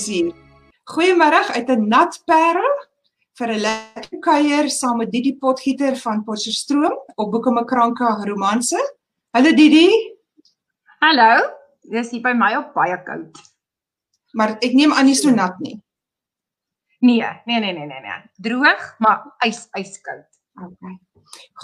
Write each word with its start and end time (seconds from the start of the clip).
is 0.00 0.06
hier. 0.08 0.32
Goeiemôre 0.88 1.40
uit 1.56 1.68
'n 1.68 1.88
nat 1.88 2.22
parel 2.26 2.74
vir 3.38 3.48
'n 3.52 3.60
lekker 3.66 4.18
kuier 4.18 4.70
saam 4.70 4.96
met 4.98 5.12
Didi 5.12 5.32
Potgieter 5.36 5.96
van 5.96 6.24
Potchefstroom 6.24 6.94
op 7.16 7.30
Boekemekranka 7.32 8.08
Romanse. 8.24 8.80
Hallo 9.34 9.52
Didi. 9.52 9.88
Hallo. 11.00 11.30
Dis 11.82 12.10
hier 12.10 12.22
by 12.22 12.32
my 12.32 12.56
op 12.56 12.74
baie 12.74 13.02
koud. 13.04 13.36
Maar 14.32 14.56
ek 14.60 14.72
neem 14.72 14.92
aan 14.92 15.06
nie 15.06 15.14
so 15.14 15.30
nat 15.30 15.58
nie. 15.60 15.82
Nee, 17.00 17.24
nee, 17.44 17.60
nee, 17.60 17.72
nee, 17.72 17.86
nee, 17.86 18.00
nee. 18.00 18.20
Droog, 18.36 18.94
maar 18.98 19.34
ys 19.46 19.68
yskoud. 19.72 20.28
Okay. 20.54 20.98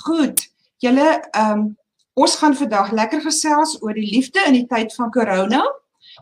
Goed. 0.05 0.49
Julle 0.79 1.21
ehm 1.31 1.53
um, 1.53 1.77
ons 2.15 2.37
gaan 2.37 2.55
vandag 2.57 2.91
lekker 2.93 3.21
gesels 3.21 3.83
oor 3.83 3.95
die 3.95 4.11
liefde 4.11 4.41
in 4.47 4.53
die 4.53 4.67
tyd 4.67 4.95
van 4.95 5.11
corona 5.11 5.63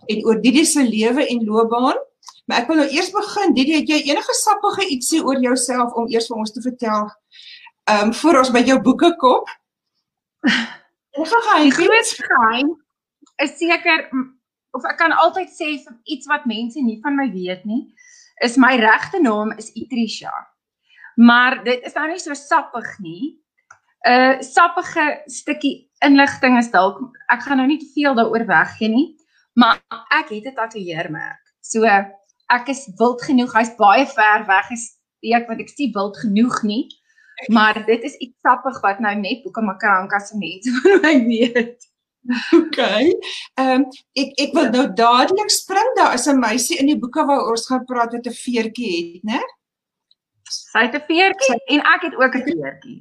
en 0.06 0.24
oor 0.26 0.40
Didi 0.40 0.64
se 0.64 0.82
lewe 0.82 1.26
en 1.26 1.44
loopbaan. 1.44 1.98
Maar 2.44 2.62
ek 2.62 2.68
wil 2.68 2.76
nou 2.82 2.88
eers 2.92 3.10
begin. 3.14 3.54
Didi, 3.56 3.78
het 3.78 3.88
jy 3.88 4.00
enige 4.10 4.36
sappige 4.36 4.86
ietsie 4.92 5.22
oor 5.24 5.40
jouself 5.40 5.92
om 5.96 6.08
eers 6.12 6.28
vir 6.28 6.40
ons 6.42 6.52
te 6.52 6.62
vertel? 6.64 7.10
Ehm 7.88 8.08
um, 8.08 8.14
voor 8.14 8.40
ons 8.40 8.52
by 8.52 8.64
jou 8.64 8.78
boeke 8.80 9.12
kom. 9.20 9.44
Ek 11.14 11.28
gaan 11.30 11.44
gaan 11.48 11.70
groot 11.70 12.10
geheim 12.18 12.72
is 13.42 13.56
seker 13.58 14.08
of 14.74 14.84
ek 14.90 14.98
kan 14.98 15.14
altyd 15.14 15.52
sê 15.54 15.68
vir 15.82 15.94
iets 16.10 16.26
wat 16.30 16.46
mense 16.50 16.80
nie 16.82 16.98
van 17.02 17.16
my 17.16 17.28
weet 17.30 17.62
nie, 17.68 17.84
is 18.42 18.58
my 18.58 18.74
regte 18.80 19.20
naam 19.22 19.52
is 19.58 19.70
Itrisha. 19.78 20.32
Maar 21.16 21.60
dit 21.64 21.84
is 21.86 21.94
nou 21.94 22.08
nie 22.10 22.18
so 22.18 22.34
sappig 22.34 22.88
nie. 22.98 23.38
'n 24.04 24.12
uh, 24.12 24.40
Sappige 24.44 25.22
stukkie 25.26 25.88
inligting 26.04 26.58
is 26.58 26.68
dalk 26.70 26.98
ek 27.32 27.46
gaan 27.46 27.56
nou 27.56 27.66
nie 27.66 27.78
te 27.80 27.88
veel 27.94 28.14
daaroor 28.14 28.44
weggee 28.46 28.88
nie. 28.88 29.16
Maar 29.54 29.80
ek 30.10 30.28
het 30.34 30.50
'n 30.50 30.54
tatoeëermerk. 30.58 31.40
So 31.60 31.86
ek 32.52 32.68
is 32.68 32.88
wild 32.98 33.22
genoeg. 33.22 33.52
Hy's 33.52 33.74
baie 33.78 34.06
ver 34.06 34.46
weg 34.46 34.68
gesteek 34.68 35.48
want 35.48 35.60
ek 35.60 35.72
sien 35.72 35.92
wild 35.94 36.18
genoeg 36.18 36.62
nie. 36.62 36.84
Maar 37.50 37.82
dit 37.86 38.02
is 38.02 38.14
iets 38.22 38.38
sappig 38.46 38.80
wat 38.80 39.00
nou 39.02 39.14
net 39.18 39.42
hoeke 39.42 39.62
makranka 39.64 40.20
se 40.22 40.38
mense 40.38 40.70
van 40.82 41.00
my 41.02 41.16
weet. 41.26 41.90
OK. 42.56 42.78
Ehm 42.80 43.82
um, 43.82 43.88
ek 44.16 44.38
ek 44.40 44.54
wil 44.56 44.70
nou 44.72 44.86
dadelik 44.96 45.50
spring. 45.50 45.90
Daar 45.98 46.14
is 46.14 46.26
'n 46.26 46.38
meisie 46.38 46.78
in 46.78 46.86
die 46.86 46.98
boeke 46.98 47.24
waar 47.24 47.50
ons 47.50 47.66
gaan 47.66 47.84
praat 47.84 48.12
wat 48.12 48.26
'n 48.26 48.32
veertjie 48.44 48.92
het, 48.96 49.24
né? 49.24 49.40
Sy 50.48 50.86
het 50.86 50.94
'n 50.94 51.04
veertjie 51.06 51.58
en 51.66 51.80
ek 51.80 52.02
het 52.08 52.14
ook 52.14 52.34
'n 52.34 52.44
veertjie. 52.48 53.00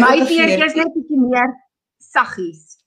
My 0.00 0.16
veertjie 0.26 0.64
is 0.64 0.74
net 0.74 0.92
bietjie 0.94 1.18
meer 1.18 1.50
saggies. 1.98 2.78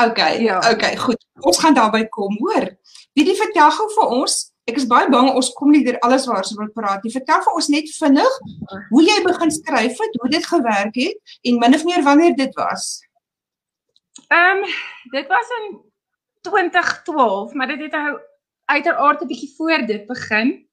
Okay, 0.00 0.42
ja. 0.42 0.58
okay, 0.72 0.96
goed. 0.96 1.26
Ons 1.40 1.58
gaan 1.58 1.74
daarby 1.74 2.06
kom, 2.08 2.36
hoor. 2.38 2.78
Wie 3.12 3.24
die 3.24 3.36
vertel 3.36 3.70
gou 3.70 3.88
vir 3.94 4.08
ons. 4.08 4.49
Ek 4.70 4.78
is 4.78 4.86
baie 4.86 5.10
bang 5.10 5.32
ons 5.34 5.50
kom 5.58 5.72
nie 5.74 5.82
deur 5.86 5.98
alles 6.06 6.28
waar 6.30 6.44
ons 6.44 6.56
wil 6.58 6.70
praat 6.76 7.04
nie. 7.04 7.14
Vertel 7.14 7.42
vir 7.46 7.58
ons 7.58 7.70
net 7.74 7.90
vinnig 7.96 8.38
hoe 8.92 9.04
jy 9.04 9.18
begin 9.26 9.54
skryf 9.54 10.02
het, 10.04 10.18
hoe 10.22 10.30
dit 10.30 10.46
gewerk 10.46 10.98
het 11.02 11.38
en 11.50 11.62
min 11.62 11.78
of 11.78 11.86
meer 11.88 12.06
wanneer 12.06 12.36
dit 12.38 12.58
was. 12.58 13.00
Ehm, 14.28 14.62
um, 14.62 14.66
dit 15.10 15.26
was 15.26 15.54
in 15.58 15.80
2012, 16.46 17.54
maar 17.54 17.74
dit 17.74 17.88
het 17.88 17.98
nou 17.98 18.18
uiteraard 18.70 19.22
'n 19.22 19.26
bietjie 19.26 19.54
voor 19.56 19.86
dit 19.86 20.06
begin. 20.06 20.68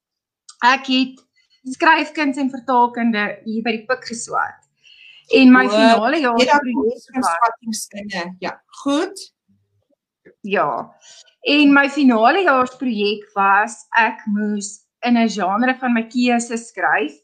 Ek 0.64 0.86
het 0.86 1.26
skryfkuns 1.64 2.38
en 2.38 2.50
vertaalkunde 2.50 3.40
hier 3.44 3.64
by 3.64 3.72
die 3.72 3.86
Pik 3.86 4.06
geswaat. 4.06 4.68
En 5.28 5.52
my 5.52 5.70
finale 5.70 6.20
jaar 6.20 6.36
projek 6.36 6.48
ja, 8.40 8.64
goed. 8.66 9.34
Ja. 10.42 10.96
En 11.48 11.72
my 11.72 11.88
finale 11.90 12.44
jaarsprojek 12.44 13.30
was 13.36 13.86
ek 13.96 14.26
moes 14.36 14.84
in 15.08 15.18
'n 15.18 15.30
genre 15.30 15.76
van 15.80 15.94
my 15.94 16.04
keuse 16.04 16.58
skryf. 16.58 17.16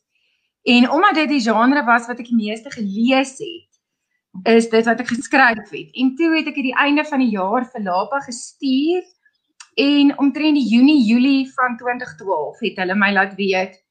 En 0.64 0.90
omdat 0.90 1.16
dit 1.16 1.30
die 1.30 1.42
genre 1.42 1.84
was 1.84 2.08
wat 2.08 2.20
ek 2.20 2.30
die 2.32 2.40
meeste 2.46 2.72
gelees 2.72 3.36
het, 3.38 3.72
is 4.48 4.70
dit 4.70 4.86
wat 4.86 5.00
ek 5.00 5.08
geskryf 5.08 5.70
het. 5.70 5.90
En 5.92 6.16
toe 6.16 6.36
het 6.38 6.48
ek 6.48 6.56
aan 6.58 6.70
die 6.70 6.80
einde 6.86 7.04
van 7.04 7.20
die 7.20 7.36
jaar 7.36 7.66
vir 7.66 7.82
Lapa 7.82 8.20
gestuur 8.20 9.04
en 9.76 10.18
omtrent 10.18 10.56
die 10.56 10.70
Junie 10.72 11.04
Julie 11.04 11.52
van 11.54 11.78
2012 11.78 12.60
het 12.60 12.78
hulle 12.78 12.96
my 12.96 13.12
laat 13.12 13.36
weet 13.36 13.84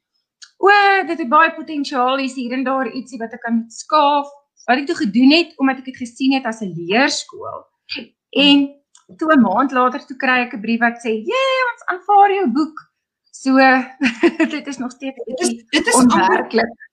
o, 0.62 0.70
dit 1.06 1.18
het 1.18 1.28
baie 1.28 1.50
potensiaal 1.54 2.22
is 2.22 2.36
hier 2.38 2.52
en 2.54 2.64
daar 2.64 2.88
ietsie 2.88 3.18
wat 3.18 3.34
ek 3.34 3.42
kan 3.42 3.64
skaaf. 3.68 4.28
Wat 4.68 4.78
ek 4.78 4.86
toe 4.86 4.96
gedoen 4.96 5.34
het 5.34 5.56
omdat 5.58 5.82
ek 5.82 5.90
dit 5.90 5.96
gesien 6.04 6.32
het 6.36 6.46
as 6.46 6.62
'n 6.62 6.72
leerskool. 6.72 7.66
En 8.30 8.81
toe 9.16 9.32
'n 9.32 9.40
maand 9.40 9.72
later 9.72 10.06
toe 10.06 10.16
kry 10.16 10.38
ek 10.46 10.54
'n 10.54 10.60
brief 10.60 10.80
wat 10.80 10.96
sê, 11.04 11.12
"Jee, 11.30 11.60
ons 11.72 11.84
aanvaar 11.92 12.30
jou 12.30 12.48
boek." 12.52 12.90
So 13.30 13.56
dit 14.54 14.66
is 14.66 14.78
nog 14.78 14.90
steeds 14.90 15.24
dit 15.24 15.40
is 15.40 15.64
dit 15.70 15.86
is 15.86 15.94
onwerklik. 15.94 16.90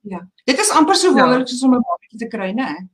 Ja. 0.00 0.28
Dit 0.44 0.58
is 0.58 0.70
amper 0.70 0.94
so 0.94 1.08
ja. 1.08 1.14
wonderlik 1.14 1.48
soos 1.48 1.62
om 1.62 1.74
'n 1.74 1.84
babatjie 1.86 2.18
te 2.18 2.26
kry, 2.26 2.50
né? 2.50 2.88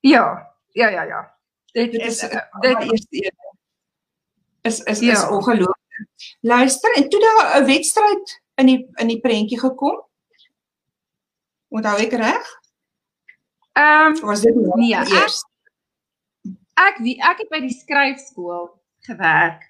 Ja. 0.00 0.54
Ja, 0.72 0.88
ja, 0.88 1.02
ja. 1.02 1.36
Dit, 1.72 1.92
dit 1.92 2.02
is 2.02 2.22
uh, 2.22 2.60
dit 2.60 2.82
eerste 2.82 3.24
een. 3.24 3.38
Is 4.60 4.80
is 4.80 4.98
ja. 4.98 5.12
is 5.12 5.28
ongelooflik. 5.28 5.84
Luister, 6.40 6.94
en 6.94 7.08
toe 7.08 7.20
daar 7.20 7.60
'n 7.60 7.64
wedstryd 7.64 8.42
in 8.54 8.66
die 8.66 8.90
in 8.94 9.06
die 9.06 9.20
prentjie 9.20 9.58
gekom? 9.58 10.04
Onthou 11.68 11.98
ek 12.00 12.12
reg? 12.12 12.60
Ehm 13.72 14.16
um, 14.16 14.20
was 14.20 14.40
dit 14.40 14.54
nie 14.54 14.94
eers? 14.94 15.12
Ek 15.12 15.55
wie 17.00 17.16
ek 17.24 17.38
het 17.38 17.50
by 17.50 17.60
die 17.60 17.74
skryfskool 17.74 18.68
gewerk. 19.06 19.62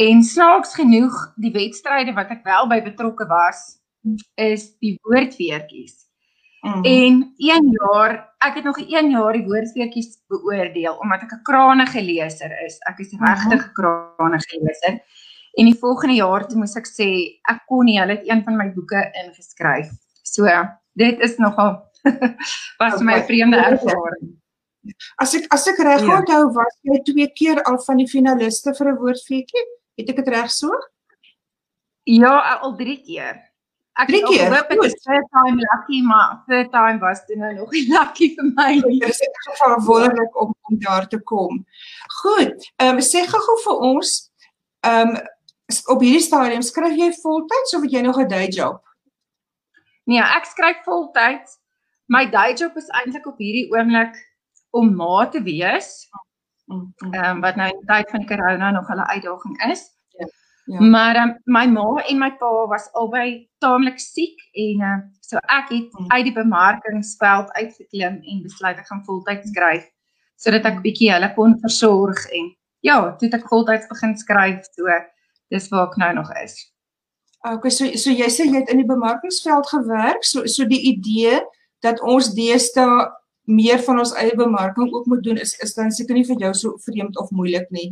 En 0.00 0.22
snaaks 0.22 0.74
genoeg, 0.74 1.16
die 1.36 1.52
wedstryde 1.52 2.14
wat 2.16 2.30
ek 2.30 2.44
wel 2.44 2.68
by 2.70 2.80
betrokke 2.84 3.26
was, 3.28 3.80
is 4.40 4.70
die 4.80 4.96
woordfeertjies. 5.04 6.06
Mm. 6.60 6.84
En 6.84 7.34
een 7.36 7.70
jaar, 7.72 8.34
ek 8.44 8.60
het 8.60 8.64
nog 8.64 8.78
'n 8.78 8.88
een 8.88 9.10
jaar 9.10 9.32
die 9.32 9.44
woordfeertjies 9.44 10.20
beoordeel 10.28 10.96
omdat 10.96 11.22
ek 11.22 11.32
'n 11.32 11.42
kranige 11.42 12.02
leser 12.02 12.52
is. 12.64 12.78
Ek 12.88 12.98
is 12.98 13.12
regtig 13.12 13.66
'n 13.66 13.72
kranige 13.72 14.60
leser. 14.60 15.00
En 15.54 15.64
die 15.64 15.78
volgende 15.78 16.14
jaar 16.14 16.46
toe 16.46 16.58
moes 16.58 16.76
ek 16.76 16.86
sê 16.86 17.40
ek 17.48 17.66
kon 17.66 17.84
nie, 17.84 17.98
hulle 17.98 18.16
het 18.16 18.28
een 18.28 18.44
van 18.44 18.56
my 18.56 18.72
boeke 18.72 19.10
ingeskryf. 19.24 19.90
So, 20.22 20.46
dit 20.94 21.20
is 21.20 21.36
nogal 21.36 21.90
was 22.78 23.00
my 23.00 23.22
vreemde 23.24 23.56
ervaring. 23.56 24.39
As 25.20 25.34
ek 25.36 25.46
as 25.52 25.66
ek 25.68 25.82
reg 25.84 26.06
ja. 26.06 26.16
onthou, 26.20 26.46
was 26.56 26.78
jy 26.88 27.02
twee 27.04 27.28
keer 27.36 27.60
al 27.68 27.78
van 27.84 28.00
die 28.00 28.08
finaliste 28.08 28.74
vir 28.78 28.92
'n 28.92 29.00
woordfeetjie? 29.02 29.64
Het 30.00 30.12
ek 30.12 30.20
dit 30.22 30.28
reg 30.28 30.50
so? 30.50 30.72
Ja, 32.08 32.58
al 32.64 32.76
drie 32.76 33.00
keer. 33.04 33.50
Ek 34.00 34.08
drie 34.08 34.22
keer. 34.24 34.54
Hoop 34.54 34.70
dit 34.72 34.84
is 34.86 34.96
third 35.04 35.26
time 35.34 35.60
lucky, 35.60 36.00
maar 36.06 36.40
third 36.48 36.70
time 36.72 36.98
was 37.02 37.20
dit 37.26 37.36
nou 37.36 37.52
nog 37.54 37.70
nie 37.76 37.84
lucky 37.90 38.30
vir 38.36 38.48
my 38.56 38.72
nie. 38.78 39.00
Dit 39.02 39.12
is 39.12 39.20
in 39.26 39.36
geval 39.50 39.76
wonderlik 39.84 40.40
om 40.40 40.54
om 40.70 40.78
daar 40.80 41.08
te 41.08 41.20
kom. 41.20 41.64
Goed. 42.22 42.70
Ehm 42.80 42.96
um, 42.96 43.04
sê 43.04 43.26
gou 43.28 43.58
vir 43.66 43.84
ons 43.92 44.14
ehm 44.86 45.16
um, 45.16 45.20
op 45.92 46.00
hierdie 46.02 46.24
stadium 46.24 46.62
skryf 46.62 46.96
jy 46.96 47.10
voltyds 47.20 47.74
of 47.76 47.84
het 47.84 47.92
jy 47.92 48.02
nog 48.06 48.18
'n 48.18 48.28
day 48.28 48.48
job? 48.48 48.80
Nee, 50.04 50.22
ek 50.22 50.48
skryf 50.48 50.82
voltyds. 50.84 51.58
My 52.08 52.24
day 52.26 52.54
job 52.54 52.76
is 52.76 52.88
eintlik 52.88 53.26
op 53.26 53.38
hierdie 53.38 53.68
oomblik 53.70 54.16
om 54.70 54.94
ma 54.94 55.28
te 55.28 55.42
wees. 55.42 56.08
Ehm 56.70 57.14
um, 57.14 57.40
wat 57.40 57.56
nou 57.58 57.68
in 57.70 57.80
die 57.80 57.88
tyd 57.88 58.10
van 58.10 58.26
corona 58.26 58.70
nog 58.70 58.88
'n 58.88 59.00
uitdaging 59.00 59.62
is. 59.70 59.82
Ja. 60.18 60.26
ja. 60.64 60.80
Maar 60.80 61.16
um, 61.22 61.38
my 61.44 61.66
ma 61.66 62.04
en 62.06 62.18
my 62.18 62.30
pa 62.36 62.66
was 62.66 62.92
albei 62.92 63.48
taamlik 63.58 63.98
siek 63.98 64.38
en 64.52 64.80
uh, 64.80 64.98
so 65.20 65.36
ek 65.36 65.68
het 65.68 65.92
mm. 65.98 66.10
uit 66.10 66.24
die 66.24 66.32
bemarkingsveld 66.32 67.52
uitgeklim 67.52 68.20
en 68.22 68.42
besluit 68.42 68.78
ek 68.78 68.86
gaan 68.86 69.04
voltyds 69.04 69.48
skryf 69.48 69.88
sodat 70.36 70.64
ek 70.64 70.82
bietjie 70.82 71.12
hulle 71.12 71.34
kon 71.34 71.58
versorg 71.60 72.26
en 72.32 72.56
ja, 72.80 73.16
toe 73.16 73.28
het 73.28 73.40
ek 73.40 73.48
voltyds 73.48 73.88
begin 73.88 74.16
skryf 74.16 74.64
so 74.72 75.00
dis 75.50 75.68
waar 75.68 75.88
ek 75.90 75.96
nou 76.00 76.12
nog 76.14 76.30
is. 76.42 76.54
Okay, 77.40 77.70
so 77.72 77.88
so 77.96 78.12
jy 78.12 78.28
sê 78.28 78.46
jy 78.46 78.60
het 78.60 78.70
in 78.72 78.82
die 78.82 78.88
bemarkingsveld 78.88 79.68
gewerk, 79.72 80.24
so 80.24 80.44
so 80.46 80.66
die 80.68 80.80
idee 80.92 81.40
dat 81.84 82.00
ons 82.04 82.34
deesdae 82.36 83.08
meer 83.48 83.80
van 83.86 83.98
ons 84.02 84.12
eie 84.20 84.34
bemarking 84.36 84.92
ook 84.92 85.06
moet 85.06 85.22
doen 85.24 85.40
is 85.40 85.56
is 85.64 85.74
dan 85.74 85.90
seker 85.90 86.14
nie 86.14 86.26
vir 86.26 86.38
jou 86.44 86.52
so 86.54 86.78
vreemd 86.86 87.18
of 87.18 87.30
moeilik 87.30 87.70
nie. 87.70 87.90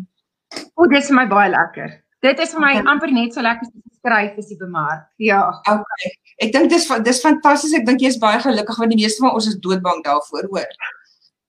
O, 0.74 0.86
dit 0.86 0.98
is 1.00 1.10
vir 1.10 1.18
my 1.20 1.26
baie 1.30 1.50
lekker. 1.50 1.96
Dit 2.24 2.40
is 2.42 2.54
vir 2.54 2.62
my 2.62 2.72
okay. 2.76 2.86
amper 2.92 3.12
net 3.14 3.34
so 3.34 3.44
lekker 3.44 3.66
as 3.66 3.98
skryf 3.98 4.38
as 4.38 4.48
die 4.50 4.58
bemark. 4.58 5.04
Ja. 5.22 5.42
Okay. 5.70 6.12
Ek 6.44 6.52
dink 6.54 6.70
dis 6.72 6.86
dis 7.06 7.22
fantasties. 7.22 7.74
Ek 7.78 7.86
dink 7.86 8.02
jy 8.02 8.12
is 8.14 8.20
baie 8.22 8.40
gelukkig 8.42 8.80
want 8.80 8.94
die 8.94 9.00
meeste 9.00 9.24
van 9.24 9.36
ons 9.38 9.50
is 9.50 9.58
doodbang 9.64 10.02
daarvoor, 10.06 10.48
hoor. 10.52 10.90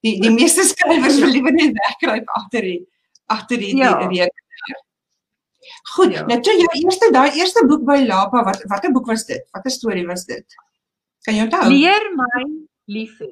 Die 0.06 0.16
die 0.24 0.34
meeste 0.34 0.66
skrywers 0.72 1.20
wil 1.22 1.34
liewer 1.34 1.56
net 1.56 1.76
wegkruip 1.78 2.30
agter 2.42 2.70
die 2.70 2.80
agter 3.30 3.62
die, 3.62 3.76
ja. 3.78 3.94
die 4.02 4.24
rekenaar. 4.24 4.80
Goed, 5.94 6.14
ja. 6.14 6.24
nou 6.26 6.40
toe 6.46 6.56
jou 6.58 6.70
eerste 6.82 7.10
daai 7.14 7.38
eerste 7.38 7.62
boek 7.70 7.86
by 7.86 8.00
Lapa, 8.08 8.42
wat 8.46 8.64
watter 8.72 8.94
boek 8.94 9.10
was 9.10 9.26
dit? 9.30 9.44
Watter 9.54 9.74
storie 9.74 10.06
was 10.08 10.26
dit? 10.30 10.58
Kan 11.26 11.38
jy 11.38 11.46
onthou? 11.46 11.70
Leer 11.70 12.10
my 12.18 12.44
lief 12.90 13.20
hê. 13.22 13.32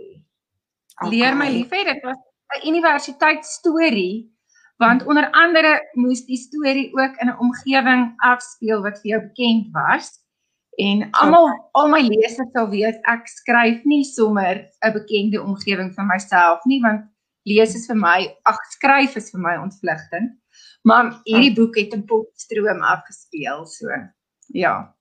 Okay. 1.02 1.10
Leer 1.12 1.36
my 1.36 1.50
lief 1.50 1.70
hê, 1.70 1.84
dit 1.86 2.04
was 2.04 2.18
'n 2.58 2.68
universiteit 2.68 3.46
storie 3.46 4.38
Want 4.78 5.06
onder 5.06 5.32
andere 5.32 5.90
moes 5.94 6.26
die 6.26 6.38
storie 6.38 6.94
ook 6.94 7.16
in 7.18 7.28
'n 7.30 7.40
omgewing 7.40 8.14
afspeel 8.18 8.82
wat 8.82 9.00
vir 9.02 9.10
jou 9.12 9.22
bekend 9.22 9.68
was. 9.72 10.20
En 10.78 11.10
almal 11.12 11.70
al 11.72 11.88
my 11.88 12.02
lesers 12.02 12.52
sal 12.52 12.70
weet 12.70 13.00
ek 13.02 13.28
skryf 13.28 13.84
nie 13.84 14.04
sommer 14.04 14.70
'n 14.86 14.94
bekende 14.94 15.42
omgewing 15.42 15.94
vir 15.94 16.06
myself 16.06 16.66
nie 16.66 16.82
want 16.82 17.02
lees 17.44 17.76
is 17.76 17.88
vir 17.88 17.96
my, 17.96 18.36
ag 18.44 18.60
skryf 18.70 19.16
is 19.16 19.32
vir 19.32 19.40
my 19.42 19.56
ontvlugting. 19.58 20.30
Maar 20.84 21.22
hierdie 21.24 21.56
boek 21.56 21.76
het 21.76 21.94
'n 21.94 22.06
potstroom 22.06 22.82
afgespeel, 22.82 23.66
so 23.66 23.88
ja. 24.48 24.94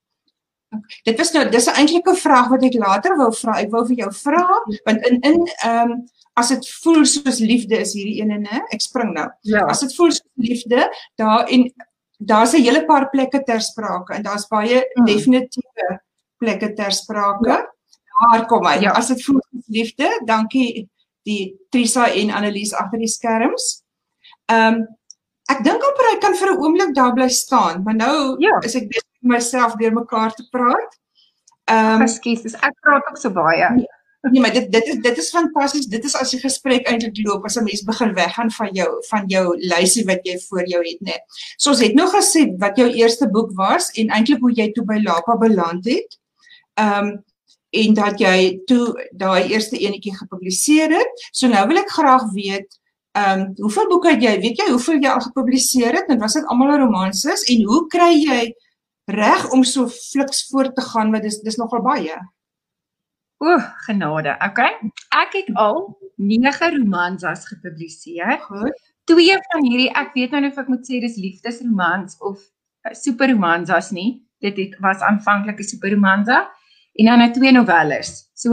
Dit 1.05 1.19
was 1.19 1.32
nou 1.32 1.44
dis 1.50 1.67
eintlik 1.73 2.08
'n 2.08 2.17
vraag 2.17 2.49
wat 2.49 2.62
ek 2.64 2.75
later 2.75 3.17
wou 3.17 3.32
vra. 3.32 3.58
Ek 3.61 3.70
wou 3.70 3.87
vir 3.87 3.96
jou 3.96 4.12
vra 4.12 4.46
want 4.84 5.06
in 5.06 5.20
in 5.20 5.40
ehm 5.64 5.90
um, 5.90 6.08
as 6.37 6.49
dit 6.49 6.69
voel 6.82 7.05
soos 7.05 7.38
liefde 7.40 7.78
is 7.81 7.94
hierdie 7.96 8.20
ene 8.20 8.38
nê. 8.38 8.61
Ek 8.73 8.81
spring 8.81 9.14
nou. 9.14 9.28
Ja. 9.43 9.64
As 9.67 9.81
dit 9.81 9.94
voel 9.96 10.11
soos 10.12 10.32
liefde, 10.34 10.88
daar 11.17 11.49
en 11.49 11.73
daar's 12.19 12.52
'n 12.55 12.62
hele 12.62 12.84
paar 12.84 13.08
plekke 13.11 13.43
ter 13.44 13.61
sprake 13.61 14.14
en 14.14 14.23
daar's 14.23 14.49
baie 14.49 14.84
hmm. 14.94 15.05
definitiewe 15.05 16.00
plekke 16.38 16.73
ter 16.75 16.93
sprake. 16.93 17.49
Ja. 17.49 17.64
Daar 18.31 18.46
kom 18.46 18.67
hy. 18.67 18.81
Ja. 18.81 18.93
As 18.93 19.08
dit 19.08 19.25
voel 19.25 19.40
soos 19.50 19.67
liefde, 19.69 20.08
dankie 20.25 20.88
die 21.22 21.56
Trisa 21.70 22.08
en 22.08 22.31
Annelies 22.31 22.75
agter 22.75 22.99
die 22.99 23.11
skerms. 23.11 23.82
Ehm 24.46 24.75
um, 24.75 24.87
ek 25.46 25.61
dink 25.62 25.82
amper 25.82 26.08
hy 26.11 26.17
kan 26.19 26.34
vir 26.34 26.50
'n 26.52 26.58
oomblik 26.58 26.94
daar 26.94 27.12
bly 27.14 27.29
staan, 27.29 27.82
maar 27.84 27.94
nou 27.94 28.37
ja. 28.43 28.58
is 28.67 28.75
ek 28.75 28.88
besig 28.90 29.15
myself 29.26 29.76
deur 29.81 29.93
mekaar 29.93 30.34
te 30.34 30.46
praat. 30.50 30.96
Ehm 31.67 32.00
um, 32.00 32.06
Ekskuus, 32.06 32.55
ek 32.55 32.75
praat 32.81 33.08
ook 33.11 33.19
so 33.19 33.32
baie. 33.34 33.69
Nee, 33.75 33.87
nee, 34.31 34.40
maar 34.40 34.52
dit 34.55 34.70
dit 34.73 34.87
is 34.93 35.00
dit 35.02 35.19
is 35.19 35.31
fantasties. 35.34 35.87
Dit 35.90 36.05
is 36.05 36.14
as 36.19 36.32
jy 36.34 36.40
gesprek 36.43 36.88
eintlik 36.90 37.19
loop 37.26 37.44
as 37.44 37.58
'n 37.58 37.64
mens 37.64 37.82
begin 37.84 38.14
weggaan 38.14 38.50
van 38.50 38.70
jou 38.73 38.88
van 39.11 39.26
jou 39.26 39.44
lysie 39.58 40.05
wat 40.05 40.23
jy 40.23 40.38
voor 40.49 40.67
jou 40.67 40.82
het, 40.82 41.00
net. 41.00 41.23
So 41.56 41.70
ons 41.70 41.81
het 41.81 41.94
nog 41.94 42.14
gesê 42.14 42.46
wat 42.58 42.76
jou 42.76 42.88
eerste 42.88 43.31
boek 43.31 43.50
was 43.55 43.90
en 43.90 44.08
eintlik 44.08 44.40
hoe 44.40 44.52
jy 44.52 44.73
toe 44.73 44.84
by 44.84 45.00
Lapa 45.02 45.37
beland 45.37 45.84
het. 45.84 46.19
Ehm 46.75 47.05
um, 47.05 47.25
en 47.70 47.94
dat 47.94 48.20
jy 48.20 48.62
toe 48.64 48.94
daai 49.12 49.50
eerste 49.52 49.76
enetjie 49.76 50.17
gepubliseer 50.17 50.90
het. 50.90 51.11
So 51.32 51.49
nou 51.49 51.67
wil 51.69 51.76
ek 51.76 51.90
graag 51.90 52.31
weet 52.32 52.79
Ehm 53.17 53.40
um, 53.40 53.52
hoeveel 53.56 53.87
boeke 53.88 54.11
het 54.12 54.22
jy? 54.22 54.34
Weet 54.40 54.58
jy 54.61 54.64
hoeveel 54.69 54.99
jy 55.00 55.08
al 55.08 55.22
gepubliseer 55.25 55.94
het? 55.96 56.08
En 56.12 56.19
was 56.20 56.34
dit 56.37 56.44
almal 56.52 56.75
romanses 56.82 57.46
en 57.52 57.62
hoe 57.64 57.87
kry 57.88 58.11
jy 58.12 58.43
reg 59.06 59.50
om 59.55 59.62
so 59.64 59.87
fliks 59.88 60.47
voort 60.50 60.75
te 60.75 60.82
gaan 60.82 61.12
want 61.14 61.23
dis 61.23 61.38
dis 61.47 61.58
nogal 61.61 61.82
baie. 61.82 62.17
O, 63.38 63.58
genade. 63.87 64.32
Okay. 64.43 64.73
Ek 65.14 65.35
het 65.37 65.50
al 65.61 65.99
9 66.17 66.70
romansas 66.79 67.44
gepubliseer. 67.50 68.38
Goed. 68.47 68.73
Twee 69.06 69.37
van 69.50 69.67
hierdie, 69.67 69.91
ek 69.93 70.14
weet 70.17 70.32
nou 70.32 70.41
nie 70.43 70.50
of 70.50 70.58
ek 70.58 70.70
moet 70.73 70.88
sê 70.88 70.99
dis 71.03 71.19
liefdesromans 71.20 72.17
of 72.25 72.41
uh, 72.41 72.94
superromansas 72.97 73.93
nie. 73.94 74.25
Dit 74.43 74.58
het 74.61 74.75
was 74.82 75.05
aanvanklik 75.05 75.61
'n 75.61 75.69
superromansa 75.69 76.47
en 76.97 77.06
dan 77.06 77.19
net 77.19 77.35
twee 77.35 77.53
novelles. 77.53 78.31
So 78.35 78.50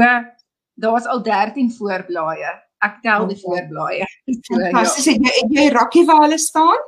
daar's 0.75 1.07
al 1.07 1.23
13 1.23 1.71
voorblaaie. 1.71 2.51
Ek 2.83 2.99
tel 3.01 3.27
die 3.27 3.39
voorblaaie. 3.39 4.05
So, 4.27 4.59
Fantasties. 4.59 5.05
Ja. 5.05 5.13
Het 5.13 5.49
jy 5.49 5.63
jy 5.63 5.69
rakkie 5.71 6.05
waar 6.05 6.27
hulle 6.27 6.37
staan? 6.37 6.79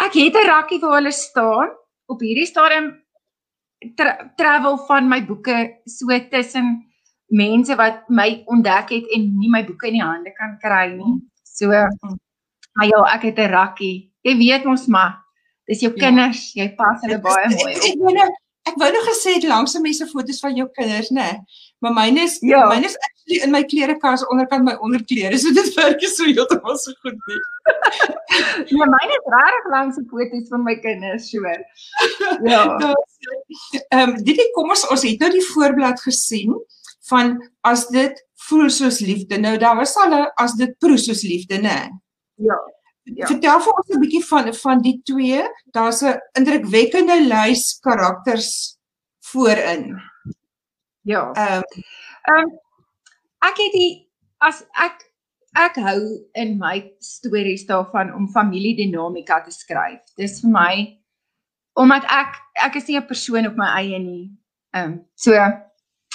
Ek 0.00 0.14
het 0.14 0.34
'n 0.34 0.46
rakkie 0.46 0.80
waar 0.80 1.02
hulle 1.02 1.12
staan 1.12 1.74
op 2.06 2.20
hierdie 2.20 2.46
stadium 2.46 2.92
tra 3.96 4.32
travel 4.36 4.78
van 4.88 5.08
my 5.08 5.20
boeke 5.26 5.80
so 5.84 6.18
tussen 6.30 6.84
mense 7.34 7.76
wat 7.76 8.08
my 8.08 8.44
ontdek 8.46 8.90
het 8.90 9.10
en 9.16 9.28
nie 9.38 9.50
my 9.50 9.64
boeke 9.66 9.88
in 9.90 9.98
die 9.98 10.04
hande 10.04 10.32
kan 10.38 10.58
kry 10.62 10.94
nie. 10.94 11.18
So 11.44 11.70
maar 12.74 12.88
ja, 12.90 13.00
ek 13.14 13.22
het 13.22 13.38
'n 13.38 13.50
rakkie. 13.50 14.10
Jy 14.22 14.36
weet 14.36 14.64
mos 14.64 14.86
maar, 14.86 15.22
dis 15.66 15.80
jou 15.80 15.92
ja. 15.94 16.00
kinders, 16.06 16.52
jy 16.54 16.74
pas 16.74 17.00
hulle 17.02 17.20
baie 17.20 17.48
mooi 17.48 17.74
op. 18.22 18.40
Ek 18.64 18.78
wou 18.80 18.90
nog 18.92 19.04
gesê 19.04 19.34
het 19.36 19.44
langse 19.44 19.80
mense 19.80 20.06
foto's 20.06 20.40
van 20.40 20.56
jou 20.56 20.68
kinders, 20.72 21.10
né? 21.10 21.44
Maar 21.84 21.92
myne 21.92 22.22
is 22.24 22.38
ja. 22.40 22.64
myne 22.68 22.88
is 22.88 22.96
actually 22.96 23.42
in 23.44 23.50
my 23.52 23.60
klerekas 23.68 24.24
onderkant 24.32 24.64
my 24.64 24.74
onderklere. 24.80 25.36
So 25.38 25.52
dit 25.52 25.74
werk 25.76 26.04
so 26.08 26.24
heeltemal 26.24 26.78
so 26.80 26.94
goed 27.04 27.18
nie. 27.28 27.40
ja, 28.72 28.86
myne 28.88 29.18
is 29.18 29.26
regtig 29.34 29.66
langse 29.74 30.04
foto's 30.12 30.48
van 30.52 30.64
my 30.64 30.78
kinders, 30.80 31.28
so. 31.28 31.44
Ja. 32.52 32.62
Ehm 33.90 34.14
um, 34.14 34.14
dit 34.24 34.40
kom 34.56 34.72
ons 34.72 34.86
ons 34.88 35.04
het 35.04 35.20
nou 35.20 35.30
die 35.34 35.44
voorblad 35.50 36.00
gesien 36.06 36.56
van 37.10 37.36
as 37.68 37.84
dit 37.92 38.22
voel 38.48 38.72
soos 38.72 39.02
liefde. 39.04 39.36
Nou 39.40 39.58
daar 39.60 39.76
was 39.76 39.92
al 40.00 40.16
'n 40.22 40.30
as 40.40 40.56
dit 40.56 40.72
proe 40.78 40.96
soos 40.96 41.22
liefde, 41.22 41.60
né? 41.60 41.90
Ja. 42.40 42.56
Ja. 43.04 43.26
Vertel 43.28 43.60
vir 43.60 43.76
ons 43.76 43.92
'n 43.92 44.00
bietjie 44.00 44.24
van 44.24 44.54
van 44.54 44.80
die 44.80 44.96
twee. 45.04 45.44
Daar's 45.76 46.00
'n 46.00 46.16
indrukwekkende 46.40 47.20
lys 47.28 47.78
karakters 47.84 48.78
voorin. 49.20 50.13
Ja. 51.04 51.32
Ehm 51.36 51.62
um, 51.62 52.36
um, 52.36 52.52
ek 53.44 53.58
het 53.60 53.74
die 53.76 53.92
as 54.40 54.62
ek 54.80 55.04
ek 55.54 55.76
hou 55.84 56.00
in 56.34 56.56
my 56.58 56.80
stories 57.04 57.66
daarvan 57.68 58.12
om 58.14 58.28
familiedinamika 58.28 59.42
te 59.44 59.52
skryf. 59.54 60.00
Dis 60.16 60.40
vir 60.42 60.50
my 60.50 60.74
omdat 61.78 62.06
ek 62.08 62.40
ek 62.64 62.76
is 62.80 62.88
nie 62.88 62.98
'n 62.98 63.06
persoon 63.06 63.46
op 63.46 63.56
my 63.56 63.68
eie 63.80 63.98
nie. 63.98 64.30
Ehm 64.74 64.92
um, 64.92 65.04
so 65.14 65.32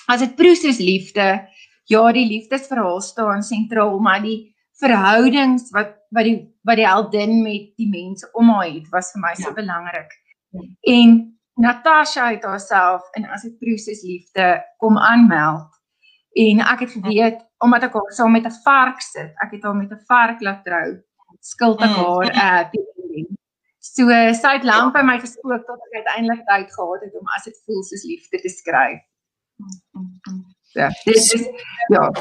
as 0.09 0.19
dit 0.19 0.36
proses 0.36 0.80
liefde, 0.80 1.47
ja, 1.86 2.12
die 2.12 2.25
liefdesverhaal 2.25 3.01
staan 3.01 3.44
sentraal, 3.44 4.00
maar 4.00 4.21
die 4.21 4.56
verhoudings 4.80 5.69
wat 5.71 5.95
wat 6.09 6.25
die 6.25 6.50
wat 6.65 6.77
die 6.77 6.88
heldin 6.88 7.44
met 7.44 7.75
die 7.77 7.89
mense 7.89 8.30
om 8.33 8.50
haar 8.50 8.69
het 8.69 8.89
was 8.89 9.12
vir 9.13 9.21
my 9.21 9.33
ja. 9.38 9.44
so 9.44 9.53
belangrik. 9.53 10.12
Ja. 10.50 10.62
En 10.81 11.38
Natasha 11.60 12.30
het 12.32 12.44
haarself 12.44 13.04
in 13.18 13.28
as 13.28 13.44
'n 13.44 13.58
proses 13.60 14.02
liefde 14.02 14.64
kom 14.78 14.98
aanmeld. 14.98 15.68
En 16.34 16.60
ek 16.60 16.80
het 16.80 16.92
geweet 16.92 17.40
ja. 17.40 17.48
omdat 17.58 17.84
ek 17.84 17.94
haar 17.94 18.12
saam 18.12 18.32
met 18.32 18.46
'n 18.46 18.62
vark 18.64 19.02
sit, 19.02 19.32
ek 19.44 19.52
het 19.52 19.64
haar 19.64 19.76
met 19.76 19.92
'n 19.92 20.04
vark 20.08 20.42
laat 20.42 20.64
trou, 20.64 21.04
skuld 21.40 21.82
ek 21.82 21.90
mm. 21.90 21.96
haar 21.96 22.26
'n 22.26 22.38
uh, 22.38 22.64
ending. 22.72 23.28
So 23.80 24.08
sy 24.34 24.52
het 24.58 24.64
lank 24.64 24.94
by 24.94 25.02
my 25.02 25.20
gespook 25.20 25.66
tot 25.66 25.80
ek 25.88 25.96
uiteindelik 26.00 26.46
tyd 26.46 26.74
gehad 26.74 27.02
het 27.02 27.14
om 27.20 27.28
as 27.36 27.44
dit 27.44 27.62
voel 27.66 27.84
soos 27.84 28.04
liefde 28.04 28.39
te 28.39 28.50
skryf. 28.50 29.01
Ja, 30.74 30.89
dit 31.04 31.16
is 31.16 31.48
ja. 31.88 32.12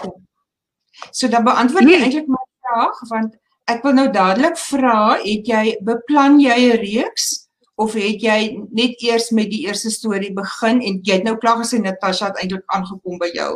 So 1.10 1.28
dan 1.28 1.44
beantwoord 1.44 1.84
jy 1.84 1.96
nee. 1.96 2.02
eintlik 2.02 2.26
my 2.26 2.44
vraag 2.60 2.98
want 3.08 3.36
ek 3.64 3.82
wil 3.82 3.92
nou 3.92 4.10
dadelik 4.10 4.56
vra, 4.56 5.18
het 5.22 5.46
jy 5.46 5.78
beplan 5.84 6.40
jy 6.40 6.58
'n 6.72 6.80
reeks 6.80 7.47
of 7.78 7.94
het 7.94 8.22
jy 8.22 8.38
net 8.74 9.02
eers 9.06 9.30
met 9.30 9.50
die 9.52 9.64
eerste 9.66 9.90
storie 9.94 10.32
begin 10.34 10.80
en 10.82 11.00
jy 11.06 11.20
het 11.20 11.26
nou 11.26 11.36
klaar 11.38 11.60
gesê 11.62 11.78
Natasha 11.82 12.32
het 12.32 12.40
eintlik 12.42 12.64
aangekom 12.74 13.18
by 13.22 13.30
jou? 13.34 13.52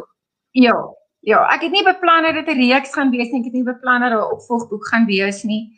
Ja. 0.58 0.76
Ja, 1.22 1.44
ek 1.54 1.62
het 1.68 1.70
nie 1.70 1.84
beplan 1.86 2.24
dat 2.26 2.34
dit 2.34 2.48
'n 2.50 2.58
reeks 2.58 2.94
gaan 2.94 3.10
wees 3.10 3.30
nie, 3.30 3.40
ek 3.40 3.44
het 3.50 3.54
nie 3.54 3.66
beplan 3.66 4.00
dat 4.02 4.10
daar 4.10 4.26
'n 4.26 4.34
opvolgboek 4.34 4.86
gaan 4.90 5.06
wees 5.06 5.42
nie. 5.44 5.70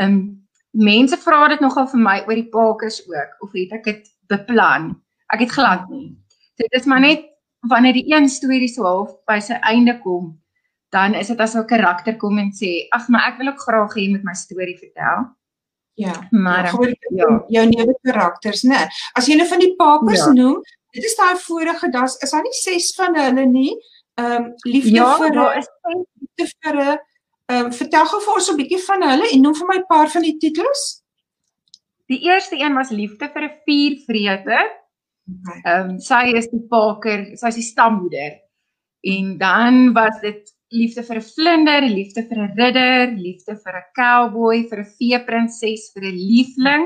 Ehm 0.00 0.12
um, 0.12 0.48
mense 0.72 1.16
vra 1.16 1.48
dit 1.48 1.60
nogal 1.60 1.86
vir 1.86 2.00
my 2.00 2.18
oor 2.26 2.34
die 2.34 2.48
pakers 2.48 3.00
ook 3.08 3.30
of 3.40 3.52
het 3.52 3.72
ek 3.72 3.84
dit 3.84 4.08
beplan? 4.28 5.00
Ek 5.32 5.40
het 5.40 5.50
glad 5.50 5.88
nie. 5.88 6.16
Dit 6.56 6.72
is 6.72 6.84
maar 6.84 7.00
net 7.00 7.24
wanneer 7.68 7.92
die 7.92 8.14
een 8.14 8.28
storie 8.28 8.68
so 8.68 8.84
half 8.84 9.10
by 9.26 9.38
sy 9.38 9.54
einde 9.62 9.98
kom, 10.00 10.40
dan 10.90 11.14
is 11.14 11.28
dit 11.28 11.40
as 11.40 11.54
'n 11.54 11.66
karakter 11.66 12.16
kom 12.16 12.38
en 12.38 12.52
sê, 12.52 12.86
"Ag, 12.90 13.08
maar 13.08 13.32
ek 13.32 13.38
wil 13.38 13.48
ook 13.48 13.60
graag 13.60 13.94
hê 13.94 14.00
jy 14.00 14.10
moet 14.10 14.24
my 14.24 14.34
storie 14.34 14.78
vertel." 14.78 15.32
Ja. 15.94 16.28
Maar 16.30 16.64
ja, 16.64 16.94
ja. 17.14 17.44
jou 17.48 17.66
nuwe 17.68 17.98
karakters, 18.02 18.62
né? 18.62 18.86
As 19.12 19.26
jy 19.28 19.36
nou 19.36 19.46
van 19.48 19.60
die 19.60 19.74
papers 19.76 20.24
ja. 20.24 20.32
noem, 20.32 20.62
dit 20.96 21.04
is 21.04 21.16
daai 21.18 21.36
vorige 21.40 21.90
das, 21.92 22.16
is 22.24 22.32
daar 22.32 22.44
nie 22.44 22.56
ses 22.56 22.92
van 22.96 23.16
hulle 23.16 23.46
nie? 23.46 23.72
Ehm 24.20 24.32
um, 24.42 24.48
liefde 24.68 24.96
ja, 24.96 25.16
vir 25.20 25.32
daar 25.32 25.58
is 25.58 25.68
liefde 26.20 26.48
vir 26.62 26.76
'n 26.76 26.98
ehm 27.52 27.66
um, 27.66 27.72
vertel 27.72 28.06
gou 28.06 28.20
vir 28.20 28.34
ons 28.34 28.50
'n 28.50 28.56
bietjie 28.56 28.82
van 28.86 29.02
hulle 29.08 29.30
en 29.32 29.40
noem 29.42 29.54
vir 29.60 29.68
my 29.68 29.78
'n 29.78 29.88
paar 29.88 30.10
van 30.10 30.22
die 30.22 30.36
titels. 30.36 31.02
Die 32.12 32.20
eerste 32.28 32.56
een 32.60 32.74
was 32.74 32.90
liefde 32.90 33.28
vir 33.34 33.42
'n 33.48 33.56
vuurvreter. 33.64 34.64
Ehm 35.64 35.90
um, 35.90 35.98
sy 36.00 36.24
is 36.36 36.48
die 36.48 36.64
paker, 36.68 37.36
sy 37.36 37.46
is 37.48 37.60
die 37.60 37.70
stammoeder. 37.72 38.40
En 39.00 39.38
dan 39.38 39.92
was 39.92 40.20
dit 40.20 40.51
liefde 40.72 41.04
vir 41.04 41.16
'n 41.20 41.28
vlinder, 41.34 41.82
liefde 41.82 42.22
vir 42.28 42.38
'n 42.38 42.54
ridder, 42.56 43.12
liefde 43.16 43.56
vir 43.56 43.74
'n 43.76 43.88
cowboy, 43.94 44.68
vir 44.70 44.80
'n 44.80 44.92
feeprinses, 44.98 45.92
vir 45.94 46.04
'n 46.04 46.16
liefling. 46.16 46.84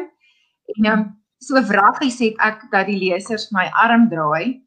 En 0.76 0.82
dan 0.82 1.00
so 1.38 1.60
wraggies 1.62 2.18
het 2.18 2.34
ek 2.38 2.66
dat 2.72 2.86
die 2.86 2.98
lesers 2.98 3.50
my 3.52 3.70
arm 3.72 4.08
draai 4.10 4.62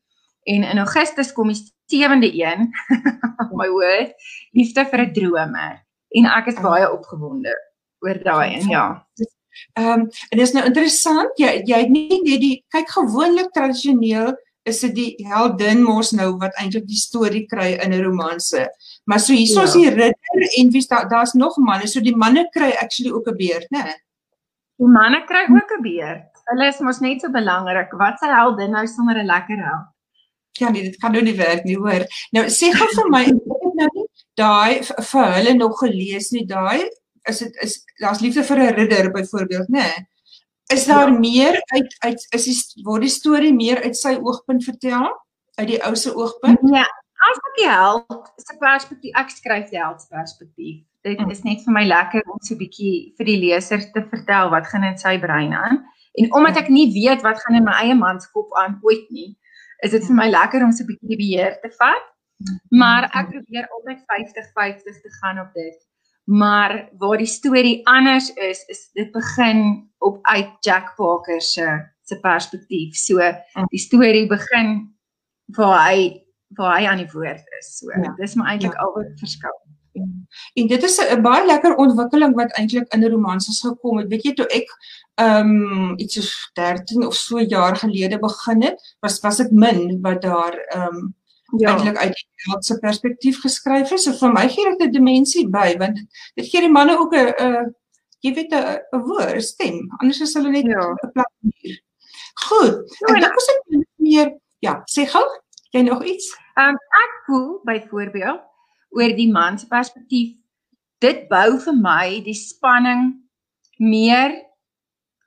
en 0.47 0.63
in 0.63 0.79
Augustus 0.79 1.33
kom 1.33 1.47
die 1.51 1.59
sewende 1.89 2.29
een, 2.31 2.69
my 3.59 3.67
word, 3.69 4.13
liefde 4.53 4.85
vir 4.85 4.99
'n 5.05 5.13
dromer. 5.13 5.75
En 6.15 6.25
ek 6.25 6.47
is 6.47 6.61
baie 6.61 6.88
opgewonde 6.91 7.53
oor 8.01 8.23
daai 8.23 8.55
en 8.59 8.69
ja. 8.69 8.88
Ehm 9.73 10.01
um, 10.01 10.01
en 10.29 10.38
dit 10.38 10.47
is 10.47 10.53
nou 10.53 10.65
interessant, 10.65 11.31
jy 11.38 11.63
jy 11.65 11.79
het 11.83 11.89
nie 11.89 12.21
net 12.23 12.39
die 12.41 12.63
kyk 12.71 12.89
gewoonlik 12.89 13.51
tradisioneel 13.51 14.33
is 14.69 14.79
dit 14.85 14.95
die 14.95 15.27
heldin 15.27 15.83
mos 15.83 16.11
nou 16.15 16.31
wat 16.41 16.55
eintlik 16.61 16.88
die 16.88 16.99
storie 16.99 17.45
kry 17.49 17.71
in 17.83 17.93
'n 17.93 18.03
romanse. 18.03 18.67
Maar 19.05 19.19
so 19.19 19.33
hierso 19.33 19.63
is 19.63 19.73
ja. 19.73 19.79
die 19.79 19.89
ridder 19.89 20.45
en 20.59 20.71
wie 20.71 20.85
daar 20.88 21.09
daar's 21.09 21.33
nog 21.33 21.57
manne, 21.57 21.88
so 21.88 22.01
die 22.01 22.15
manne 22.15 22.47
kry 22.55 22.71
actually 22.81 23.11
ook 23.11 23.27
'n 23.27 23.38
beerd, 23.38 23.69
né? 23.69 23.85
Die 24.77 24.88
manne 24.88 25.23
kry 25.25 25.45
ook 25.49 25.71
'n 25.77 25.81
beerd. 25.81 26.27
Hulle 26.51 26.67
is 26.67 26.79
mos 26.79 26.99
net 26.99 27.21
so 27.21 27.29
belangrik. 27.29 27.91
Wat 27.91 28.19
se 28.19 28.25
heldin 28.25 28.71
nou 28.71 28.88
sonder 28.88 29.17
'n 29.17 29.25
lekker 29.25 29.57
held? 29.57 29.88
Ja, 30.51 30.69
nee, 30.69 30.83
dit 30.83 30.97
kan 30.97 31.11
nou 31.11 31.23
nie 31.23 31.35
werk 31.35 31.63
nie, 31.63 31.77
hoor. 31.77 32.05
Nou 32.31 32.45
sê 32.45 32.71
gou 32.71 32.88
vir 32.95 33.09
my, 33.09 33.23
ek 33.55 33.63
het 33.63 33.75
nou 33.75 33.89
nie 33.93 34.07
daai 34.39 34.83
vir 34.83 35.33
hulle 35.35 35.53
nog 35.53 35.79
gelees 35.79 36.31
nie, 36.31 36.45
daai 36.45 36.89
is 37.29 37.39
dit 37.43 37.57
is 37.63 37.83
daar's 37.99 38.21
liefde 38.23 38.43
vir 38.43 38.59
'n 38.59 38.73
ridder 38.75 39.11
byvoorbeeld, 39.11 39.67
né? 39.67 39.79
Nee. 39.79 40.07
Is 40.73 40.85
daar 40.85 41.11
ja. 41.11 41.19
meer 41.19 41.61
uit 41.65 41.95
uit 41.99 42.27
is 42.29 42.45
die 42.45 42.83
word 42.85 43.01
die 43.01 43.13
storie 43.13 43.53
meer 43.53 43.81
uit 43.83 43.97
sy 43.97 44.15
oogpunt 44.21 44.63
vertel? 44.63 45.07
Uit 45.57 45.67
die 45.71 45.79
ou 45.85 45.95
se 45.97 46.13
oogpunt? 46.13 46.61
Ja, 46.69 46.85
as 47.29 47.39
ek 47.39 47.55
die 47.57 47.69
held 47.69 48.29
se 48.38 48.57
perspektief 48.61 49.17
ek 49.17 49.33
skryf 49.33 49.71
die 49.73 49.81
held 49.81 50.03
se 50.03 50.07
perspektief. 50.13 50.83
Dit 51.07 51.17
mm. 51.17 51.31
is 51.33 51.41
net 51.47 51.63
vir 51.65 51.73
my 51.73 51.85
lekker 51.88 52.21
om 52.27 52.38
so 52.43 52.53
'n 52.53 52.61
bietjie 52.61 52.93
vir 53.17 53.29
die 53.31 53.39
leser 53.47 53.81
te 53.95 54.05
vertel 54.13 54.53
wat 54.53 54.69
gaan 54.69 54.85
in 54.85 54.97
sy 55.01 55.17
brein 55.17 55.57
aan. 55.57 55.81
En 56.21 56.33
omdat 56.38 56.61
ek 56.61 56.69
nie 56.69 56.88
weet 56.93 57.25
wat 57.25 57.41
gaan 57.41 57.57
in 57.57 57.65
my 57.65 57.75
eie 57.81 57.97
man 57.97 58.21
se 58.21 58.29
kop 58.33 58.53
aan 58.61 58.77
ooit 58.85 59.09
nie, 59.09 59.38
is 59.81 59.91
dit 59.91 60.05
vir 60.05 60.15
my 60.21 60.29
lekker 60.29 60.63
om 60.63 60.71
so 60.71 60.83
'n 60.83 60.91
bietjie 60.91 61.09
die 61.15 61.21
beheer 61.23 61.57
te 61.65 61.73
vat. 61.81 62.05
Maar 62.71 63.09
ek 63.09 63.33
probeer 63.33 63.67
altyd 63.75 64.05
50-50 64.05 65.01
te 65.01 65.11
gaan 65.19 65.39
op 65.39 65.53
dit. 65.53 65.88
Maar 66.29 66.89
waar 66.98 67.17
die 67.17 67.27
storie 67.27 67.88
anders 67.88 68.33
is, 68.33 68.63
is 68.65 68.89
dit 68.93 69.12
begin 69.12 69.89
op 69.98 70.19
uit 70.21 70.50
Jack 70.59 70.93
Parker 70.95 71.41
se 71.41 71.65
se 72.03 72.19
perspektief. 72.19 72.95
So 72.95 73.17
die 73.69 73.79
storie 73.79 74.27
begin 74.27 74.95
waar 75.57 75.88
hy 75.88 76.25
waar 76.57 76.77
hy 76.77 76.86
aan 76.89 77.01
die 77.01 77.09
woord 77.13 77.41
is. 77.59 77.71
So 77.77 77.89
ja. 77.93 78.13
dis 78.17 78.36
maar 78.38 78.53
eintlik 78.53 78.74
ja. 78.74 78.86
al 78.86 78.93
wat 78.93 79.12
verskil. 79.21 79.57
Ja. 79.98 80.05
En 80.53 80.67
dit 80.67 80.83
is 80.83 81.00
'n 81.01 81.21
baie 81.21 81.45
lekker 81.45 81.75
ontwikkeling 81.75 82.36
wat 82.36 82.53
eintlik 82.57 82.93
in 82.93 83.03
'n 83.03 83.12
romanses 83.12 83.62
gekom 83.62 83.98
het. 83.98 84.09
Weet 84.09 84.24
jy 84.24 84.33
toe 84.33 84.48
ek 84.48 84.69
ehm 85.15 85.50
um, 85.50 85.93
iets 85.98 86.13
so 86.13 86.51
13 86.53 87.05
of 87.05 87.15
so 87.15 87.39
jaar 87.39 87.75
gelede 87.75 88.19
begin 88.19 88.62
het, 88.63 88.95
was 89.00 89.19
was 89.19 89.38
dit 89.38 89.51
min 89.51 90.01
wat 90.01 90.21
daar 90.21 90.53
ehm 90.53 90.95
um, 90.95 91.15
ja. 91.58 91.74
eintlik 91.74 91.98
uit 91.98 92.13
die 92.13 92.27
held 92.50 92.65
se 92.65 92.77
perspektief 92.79 93.41
geskryf 93.41 93.91
is. 93.91 94.03
So 94.03 94.13
vir 94.13 94.34
my 94.34 94.48
gee 94.50 94.75
dit 94.77 94.88
'n 94.88 94.91
dimensie 94.91 95.48
by 95.48 95.75
want 95.77 96.00
dit, 96.36 96.46
gee 96.46 96.62
die 96.62 96.72
manne 96.72 96.98
ook 96.98 97.13
'n 97.15 97.34
'n 97.39 97.75
jy 98.22 98.34
weet 98.34 98.53
'n 98.53 98.79
'n 98.94 99.01
woord, 99.08 99.44
stem. 99.44 99.88
Anders 100.00 100.22
is 100.22 100.34
hulle 100.34 100.50
net 100.50 100.65
'n 100.65 100.70
ja. 100.70 101.12
plat 101.13 101.34
muur. 101.41 101.82
Goed. 102.48 102.75
Ja, 103.00 103.13
en 103.13 103.22
dan 103.22 103.34
was 103.34 103.46
dit 103.46 103.88
meer 103.96 104.38
ja, 104.60 104.82
sê 104.86 105.06
gou, 105.08 105.24
jy 105.72 105.82
nog 105.82 106.03
iets? 106.03 106.36
Ehm 106.56 106.75
um, 106.75 106.75
ek 106.75 107.13
voel 107.25 107.62
byvoorbeeld 107.63 108.41
oor 108.89 109.15
die 109.15 109.32
man 109.32 109.60
se 109.60 109.68
perspektief 109.68 110.36
dit 111.00 111.27
bou 111.29 111.60
vir 111.63 111.75
my 111.75 112.20
die 112.25 112.36
spanning 112.36 113.13
meer 113.77 114.34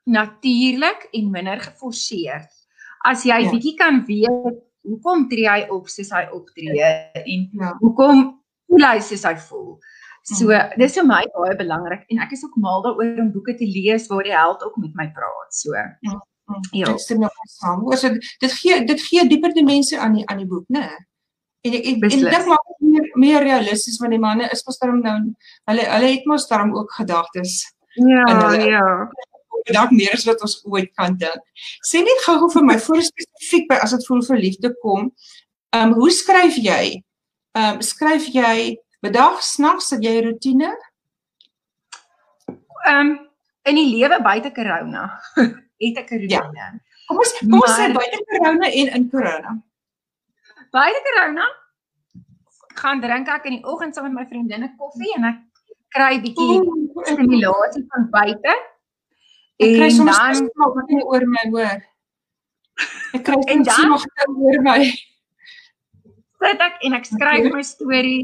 natuurlik 0.05 1.09
en 1.13 1.31
minder 1.31 1.61
geforseer. 1.61 2.45
As 3.07 3.25
jy 3.25 3.39
ja. 3.45 3.51
bietjie 3.51 3.75
kan 3.79 4.03
weet 4.07 4.61
hoekom 4.89 5.29
tree 5.31 5.49
hy 5.49 5.67
op 5.71 5.89
soos 5.91 6.11
hy 6.15 6.25
optree 6.35 6.77
ja. 6.79 6.93
en 7.23 7.49
ja. 7.59 7.75
hoekom 7.81 8.25
voel 8.71 8.87
hy 8.89 8.99
soos 9.05 9.25
hy 9.29 9.35
voel. 9.49 9.77
So 10.23 10.51
mm. 10.55 10.77
dis 10.79 10.95
vir 10.99 11.07
my 11.07 11.23
baie 11.35 11.55
belangrik 11.59 12.05
en 12.13 12.23
ek 12.23 12.35
is 12.37 12.45
ook 12.47 12.59
mal 12.63 12.85
daaroor 12.85 13.23
om 13.25 13.33
boeke 13.35 13.57
te 13.59 13.67
lees 13.67 14.09
waar 14.11 14.27
die 14.27 14.35
held 14.35 14.63
ook 14.67 14.77
met 14.83 14.95
my 14.99 15.09
praat. 15.15 15.51
So 15.55 15.75
ja. 15.77 15.89
Ja. 16.75 16.91
Dit 16.91 17.01
stem 17.01 17.23
nog 17.23 17.33
saam. 17.49 17.85
Ons 17.87 18.03
so, 18.05 18.13
dit 18.43 18.55
gee 18.61 18.83
dit 18.87 19.03
gee 19.09 19.25
dieper 19.31 19.55
dimensie 19.57 19.99
aan 19.99 20.19
die 20.19 20.27
aan 20.29 20.43
die 20.43 20.49
boek, 20.51 20.67
né? 20.75 20.89
En 21.63 21.77
ek 21.79 21.87
en 21.87 22.01
dit 22.03 22.47
maak 22.51 22.71
dit 22.71 22.89
meer 22.91 23.11
meer 23.25 23.47
realisties 23.47 23.99
want 24.03 24.15
die 24.15 24.23
manne 24.23 24.49
is 24.53 24.65
mos 24.67 24.81
daarom 24.83 25.01
nou 25.05 25.19
hulle 25.71 25.87
hulle 25.95 26.11
het 26.17 26.27
mos 26.27 26.49
daarom 26.51 26.75
ook 26.77 26.93
gedagtes. 26.99 27.61
Ja, 27.95 28.27
hulle, 28.27 28.67
ja 28.73 28.87
dalk 29.71 29.91
meer 29.95 30.13
as 30.17 30.27
wat 30.27 30.43
ons 30.43 30.59
ooit 30.67 30.91
kan 30.99 31.15
dink. 31.17 31.43
Sê 31.87 32.03
net 32.03 32.25
gou-gou 32.27 32.51
vir 32.57 32.65
my 32.67 32.79
voor 32.83 33.03
spesifiek 33.07 33.69
by 33.71 33.79
as 33.85 33.95
dit 33.95 34.07
voel 34.07 34.23
vir 34.27 34.43
liefde 34.43 34.73
kom. 34.83 35.13
Ehm 35.73 35.93
um, 35.93 35.99
hoe 36.01 36.11
skryf 36.11 36.59
jy? 36.59 37.03
Ehm 37.55 37.79
um, 37.79 37.83
skryf 37.83 38.27
jy 38.35 38.79
bedag 39.03 39.43
snags 39.43 39.91
dat 39.95 40.03
jy 40.03 40.19
rotine? 40.27 40.73
Ehm 42.87 42.99
um, 42.99 43.13
in 43.71 43.79
die 43.79 43.89
lewe 43.95 44.19
buite 44.23 44.51
corona 44.51 45.05
het 45.83 45.99
ek 46.03 46.11
'n 46.11 46.23
rotine. 46.27 46.51
Ja. 46.59 46.73
Kom 47.07 47.19
ons 47.23 47.33
kom 47.39 47.61
ons 47.61 47.77
sê 47.79 47.93
buite 47.95 48.25
corona 48.31 48.67
en 48.67 48.95
in 48.99 49.11
corona. 49.11 49.57
Buite 50.73 51.01
corona 51.07 51.47
gaan 52.75 53.01
drink 53.01 53.29
ek 53.29 53.47
in 53.47 53.59
die 53.59 53.65
oggend 53.69 53.95
saam 53.95 54.09
met 54.09 54.23
my 54.23 54.27
vriendinne 54.29 54.75
koffie 54.79 55.15
en 55.17 55.25
ek 55.31 55.41
kry 55.93 56.15
bietjie 56.25 56.61
stimulasie 57.13 57.85
van 57.93 58.07
buite 58.11 58.55
Ek 59.61 59.75
kry 59.77 59.89
soms 59.93 60.41
nog 60.57 60.77
wat 60.77 60.89
nie 60.89 61.03
oor 61.05 61.27
my 61.29 61.45
hoor. 61.51 61.83
Ek 63.17 63.25
kry 63.27 63.41
en 63.53 63.65
dan 63.67 63.91
nog 63.93 64.07
oor 64.29 64.63
my. 64.65 64.79
Sit 66.43 66.65
ek 66.67 66.81
en 66.87 66.97
ek 66.99 67.07
skryf 67.07 67.51
my 67.53 67.63
storie 67.67 68.23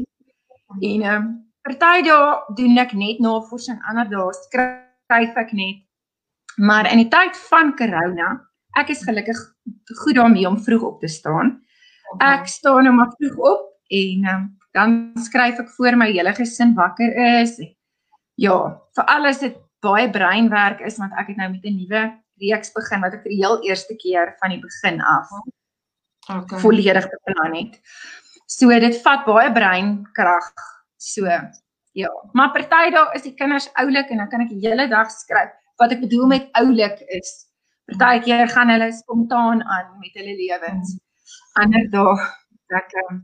en 0.79 1.05
ehm 1.05 1.13
um, 1.13 1.29
party 1.65 2.03
dae 2.05 2.55
doen 2.57 2.81
ek 2.81 2.93
net 2.97 3.21
navorsing, 3.23 3.79
ander 3.89 4.09
dae 4.09 4.33
skryf 4.41 5.39
ek 5.43 5.53
net. 5.53 5.85
Maar 6.57 6.89
in 6.91 7.03
die 7.03 7.09
tyd 7.11 7.37
van 7.47 7.71
corona, 7.79 8.33
ek 8.79 8.91
is 8.91 9.05
gelukkig 9.07 9.39
goed 10.03 10.17
daarmee 10.17 10.47
om 10.49 10.57
vroeg 10.59 10.83
op 10.83 10.99
te 11.01 11.07
staan. 11.07 11.59
Ek 12.19 12.47
staan 12.49 12.87
nou 12.87 12.95
maar 12.97 13.13
vroeg 13.17 13.37
op 13.37 13.67
en 14.01 14.25
um, 14.33 14.45
dan 14.75 14.97
skryf 15.23 15.61
ek 15.61 15.71
voor 15.77 15.97
my 15.97 16.09
hele 16.11 16.33
gesin 16.35 16.75
wakker 16.77 17.15
is. 17.39 17.55
Ja, 18.39 18.57
vir 18.95 19.09
alles 19.15 19.41
dit 19.43 19.55
baie 19.85 20.09
breinwerk 20.11 20.81
is 20.85 20.97
want 20.97 21.13
ek 21.19 21.31
het 21.31 21.37
nou 21.37 21.49
met 21.51 21.65
'n 21.65 21.77
nuwe 21.77 22.01
reeks 22.41 22.71
begin 22.75 23.01
wat 23.01 23.13
ek 23.13 23.23
vir 23.23 23.33
die 23.33 23.41
heel 23.43 23.57
eerste 23.67 23.95
keer 23.95 24.35
van 24.39 24.49
die 24.49 24.61
begin 24.61 25.01
af 25.01 25.29
okay. 26.29 26.59
volledig 26.59 27.07
beplan 27.09 27.55
het. 27.55 27.79
So 28.45 28.69
dit 28.69 29.01
vat 29.03 29.25
baie 29.25 29.51
breinkrag. 29.51 30.53
So 30.97 31.25
ja, 31.97 32.11
maar 32.33 32.51
party 32.53 32.91
dae 32.93 33.05
is 33.15 33.25
die 33.25 33.35
kinders 33.35 33.69
oulik 33.81 34.09
en 34.09 34.17
dan 34.23 34.29
kan 34.29 34.41
ek 34.41 34.53
die 34.53 34.67
hele 34.67 34.87
dag 34.87 35.11
skryf. 35.11 35.51
Wat 35.79 35.91
ek 35.91 36.01
bedoel 36.01 36.27
met 36.27 36.49
oulik 36.59 36.99
is 37.07 37.47
partykeer 37.89 38.49
gaan 38.53 38.69
hulle 38.69 38.91
spontaan 38.93 39.63
aan 39.63 39.97
met 39.99 40.13
hulle 40.13 40.35
lewens. 40.37 40.97
Ander 41.61 41.87
dae 41.93 42.15
ek 42.77 42.93
um, 43.07 43.23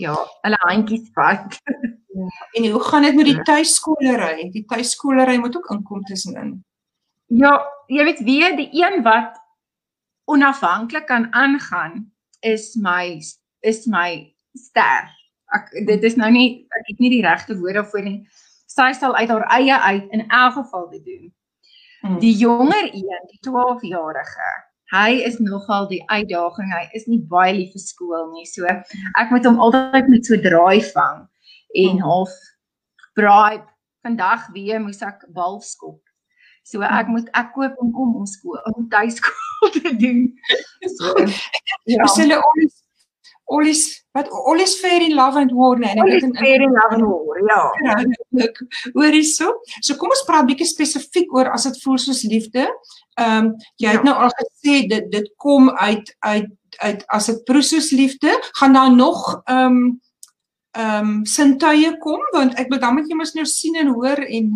ja, 0.00 0.16
hulle 0.44 0.60
handjies 0.66 1.10
vat. 1.16 1.58
Ja. 2.12 2.26
En 2.52 2.70
hoe 2.70 2.80
gaan 2.80 3.02
dit 3.02 3.14
met 3.14 3.24
die 3.24 3.36
ja. 3.36 3.42
tuiskoolery? 3.42 4.50
Die 4.50 4.64
tuiskoolery 4.64 5.36
moet 5.36 5.56
ook 5.56 5.70
inkom 5.70 6.02
tussenin. 6.02 6.64
Ja, 7.26 7.60
jy 7.86 8.04
weet 8.04 8.22
wie 8.26 8.56
die 8.56 8.68
een 8.72 9.02
wat 9.02 9.38
onafhanklik 10.24 11.06
kan 11.06 11.32
aangaan 11.32 12.12
is 12.40 12.74
my 12.74 13.22
is 13.60 13.86
my 13.86 14.34
ster. 14.52 15.06
Ek 15.54 15.70
dit 15.86 16.02
is 16.02 16.16
nou 16.18 16.30
nie 16.30 16.66
ek 16.78 16.90
het 16.90 16.98
nie 16.98 17.12
die 17.14 17.22
regte 17.26 17.58
woorde 17.58 17.84
vir 17.92 18.02
nie. 18.06 18.18
Sy 18.70 18.90
sal 18.98 19.14
uit 19.14 19.30
haar 19.30 19.46
eie 19.54 19.78
uit 19.78 20.10
in 20.10 20.26
elk 20.26 20.58
geval 20.58 20.90
dit 20.90 21.04
doen. 21.04 21.30
Hmm. 22.00 22.18
Die 22.18 22.34
jonger 22.34 22.86
een, 22.90 23.24
die 23.28 23.40
12-jarige, 23.44 24.52
hy 24.94 25.20
is 25.26 25.36
nogal 25.38 25.86
die 25.90 26.00
uitdaging. 26.08 26.70
Hy 26.72 26.86
is 26.96 27.04
nie 27.06 27.20
baie 27.20 27.52
lief 27.54 27.74
vir 27.76 27.82
skool 27.82 28.30
nie. 28.32 28.46
So 28.48 28.66
ek 28.66 29.30
moet 29.30 29.46
hom 29.46 29.60
altyd 29.62 30.08
met 30.10 30.26
so 30.26 30.38
draai 30.40 30.80
vang 30.94 31.28
en 31.72 31.90
hmm. 31.90 32.06
half 32.06 32.32
braai 33.14 33.62
vandag 34.02 34.46
weer 34.54 34.80
moes 34.80 35.02
ek 35.04 35.26
bal 35.34 35.60
skop. 35.60 36.00
So 36.62 36.84
ek 36.84 37.06
hmm. 37.06 37.16
moet 37.16 37.32
ek 37.36 37.52
koop 37.56 37.80
hom 37.80 37.96
om 38.04 38.20
om 38.22 38.28
skool 38.28 38.60
om 38.74 38.88
tuiskool 38.92 39.72
te 39.78 39.96
doen. 39.96 40.28
So 40.98 41.16
ja. 41.94 42.06
Hulle 42.16 42.38
alles 42.38 42.78
alles 43.50 43.80
wat 44.14 44.28
alles 44.30 44.76
fair 44.78 45.02
in 45.02 45.14
love 45.14 45.38
and 45.38 45.52
war 45.52 45.78
nee. 45.78 46.00
Alles 46.00 46.24
fair 46.38 46.62
in 46.62 46.70
love 46.70 46.94
and 46.94 47.02
war. 47.02 47.40
Ja. 47.48 48.44
Hoor 48.94 49.10
hierso. 49.10 49.50
So 49.80 49.96
kom 49.98 50.14
ons 50.14 50.22
praat 50.26 50.46
bietjie 50.46 50.68
spesifiek 50.70 51.32
oor 51.34 51.50
as 51.54 51.66
dit 51.66 51.80
voel 51.84 51.98
soos 51.98 52.22
liefde. 52.30 52.68
Ehm 53.18 53.50
um, 53.50 53.52
jy 53.82 53.96
het 53.96 54.04
ja. 54.04 54.06
nou 54.08 54.16
al 54.26 54.34
gesê 54.38 54.80
dit 54.90 55.10
dit 55.12 55.28
kom 55.42 55.70
uit 55.70 56.14
uit 56.26 56.56
uit 56.80 57.02
as 57.10 57.26
dit 57.26 57.42
proe 57.44 57.62
soos 57.66 57.90
liefde, 57.90 58.30
gaan 58.60 58.78
daar 58.78 58.94
nog 58.94 59.26
ehm 59.44 59.66
um, 59.66 59.82
ehm 60.78 61.06
um, 61.06 61.24
sintuie 61.26 61.96
kom 61.98 62.20
want 62.32 62.54
ek 62.58 62.68
wil 62.70 62.78
dan 62.78 62.94
met 62.94 63.08
jy 63.08 63.16
mos 63.18 63.34
nou 63.34 63.46
sien 63.46 63.76
en 63.76 63.88
hoor 63.90 64.20
en 64.22 64.52